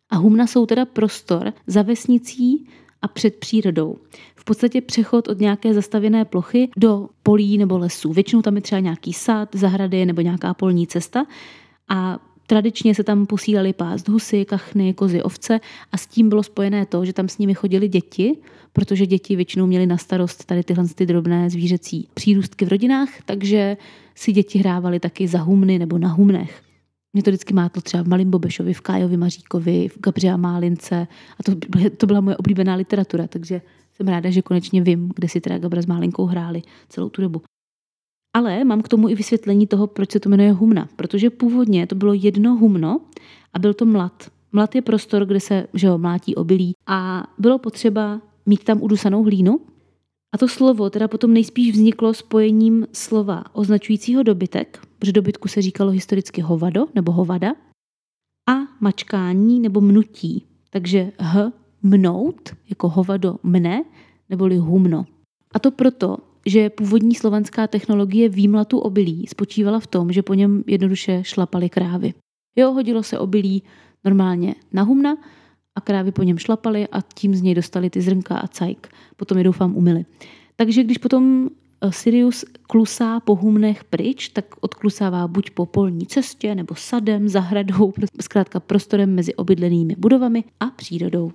[0.10, 2.68] A humna jsou teda prostor za vesnicí
[3.02, 3.98] a před přírodou.
[4.36, 8.14] V podstatě přechod od nějaké zastavěné plochy do polí nebo lesů.
[8.14, 11.26] Většinou tam je třeba nějaký sad, zahrady nebo nějaká polní cesta
[11.90, 12.20] a
[12.50, 15.60] Tradičně se tam posílali pást husy, kachny, kozy, ovce
[15.92, 18.38] a s tím bylo spojené to, že tam s nimi chodili děti,
[18.74, 23.78] protože děti většinou měly na starost tady tyhle ty drobné zvířecí přírůstky v rodinách, takže
[24.16, 26.62] si děti hrávali taky za humny nebo na humnech.
[27.14, 31.08] Mě to vždycky mátlo třeba v Malým Bobešovi, v Kájovi Maříkovi, v Gabře a Málince
[31.40, 31.52] a to,
[31.98, 33.62] to byla moje oblíbená literatura, takže
[33.94, 37.42] jsem ráda, že konečně vím, kde si teda Gabra s Málinkou hráli celou tu dobu.
[38.34, 40.90] Ale mám k tomu i vysvětlení toho, proč se to jmenuje humna.
[40.96, 43.02] Protože původně to bylo jedno humno
[43.54, 44.32] a byl to mlad.
[44.52, 49.24] Mlad je prostor, kde se že jo, mlátí obilí a bylo potřeba mít tam udusanou
[49.24, 49.60] hlínu.
[50.34, 55.92] A to slovo teda potom nejspíš vzniklo spojením slova označujícího dobytek, protože dobytku se říkalo
[55.92, 57.56] historicky hovado nebo hovada,
[58.50, 60.46] a mačkání nebo mnutí.
[60.70, 61.52] Takže h,
[61.84, 63.84] mnout, jako hovado mne,
[64.30, 65.06] neboli humno.
[65.54, 70.64] A to proto, že původní slovanská technologie výmlatu obilí spočívala v tom, že po něm
[70.68, 72.14] jednoduše šlapaly krávy.
[72.56, 73.64] Jo, hodilo se obilí
[74.06, 75.18] normálně na humna
[75.76, 78.90] a krávy po něm šlapaly a tím z něj dostali ty zrnka a cajk.
[79.16, 80.06] Potom je doufám umyli.
[80.56, 81.50] Takže když potom
[81.90, 88.60] Sirius klusá po humnech pryč, tak odklusává buď po polní cestě, nebo sadem, zahradou, zkrátka
[88.60, 91.32] prostorem mezi obydlenými budovami a přírodou.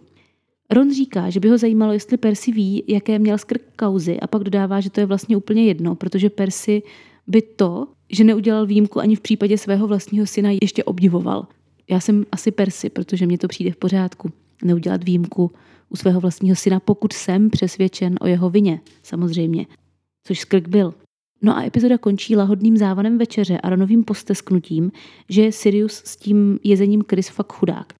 [0.71, 4.45] Ron říká, že by ho zajímalo, jestli Percy ví, jaké měl skrk kauzy a pak
[4.45, 6.83] dodává, že to je vlastně úplně jedno, protože Percy
[7.27, 11.47] by to, že neudělal výjimku ani v případě svého vlastního syna, ještě obdivoval.
[11.91, 14.33] Já jsem asi Percy, protože mně to přijde v pořádku.
[14.65, 15.51] Neudělat výjimku
[15.89, 19.67] u svého vlastního syna, pokud jsem přesvědčen o jeho vině, samozřejmě.
[20.27, 20.95] Což skrk byl.
[21.43, 24.93] No a epizoda končí lahodným závanem večeře a Ronovým postesknutím,
[25.29, 27.93] že Sirius s tím jezením Chris fakt chudák.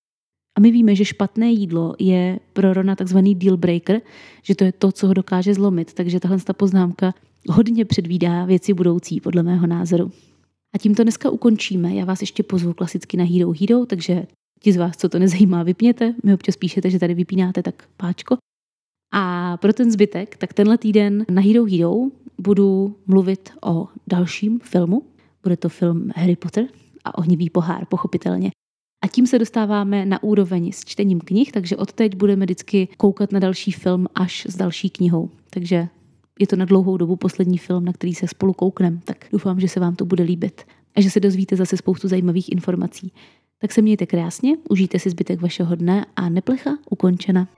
[0.57, 4.01] A my víme, že špatné jídlo je pro Rona takzvaný deal breaker,
[4.43, 5.93] že to je to, co ho dokáže zlomit.
[5.93, 7.15] Takže tahle ta poznámka
[7.49, 10.13] hodně předvídá věci budoucí, podle mého názoru.
[10.75, 11.95] A tím to dneska ukončíme.
[11.95, 14.27] Já vás ještě pozvu klasicky na Hero Hero, takže
[14.61, 16.15] ti z vás, co to nezajímá, vypněte.
[16.25, 18.37] My občas píšete, že tady vypínáte, tak páčko.
[19.17, 21.95] A pro ten zbytek, tak tenhle týden na Hero Hero
[22.39, 25.03] budu mluvit o dalším filmu.
[25.43, 26.67] Bude to film Harry Potter
[27.05, 28.51] a ohnivý pohár, pochopitelně.
[29.05, 33.33] A tím se dostáváme na úroveň s čtením knih, takže od teď budeme vždycky koukat
[33.33, 35.31] na další film až s další knihou.
[35.51, 35.89] Takže
[36.41, 39.69] je to na dlouhou dobu poslední film, na který se spolu koukneme, tak doufám, že
[39.69, 40.63] se vám to bude líbit
[40.97, 43.13] a že se dozvíte zase spoustu zajímavých informací.
[43.59, 47.49] Tak se mějte krásně, užijte si zbytek vašeho dne a neplecha ukončena.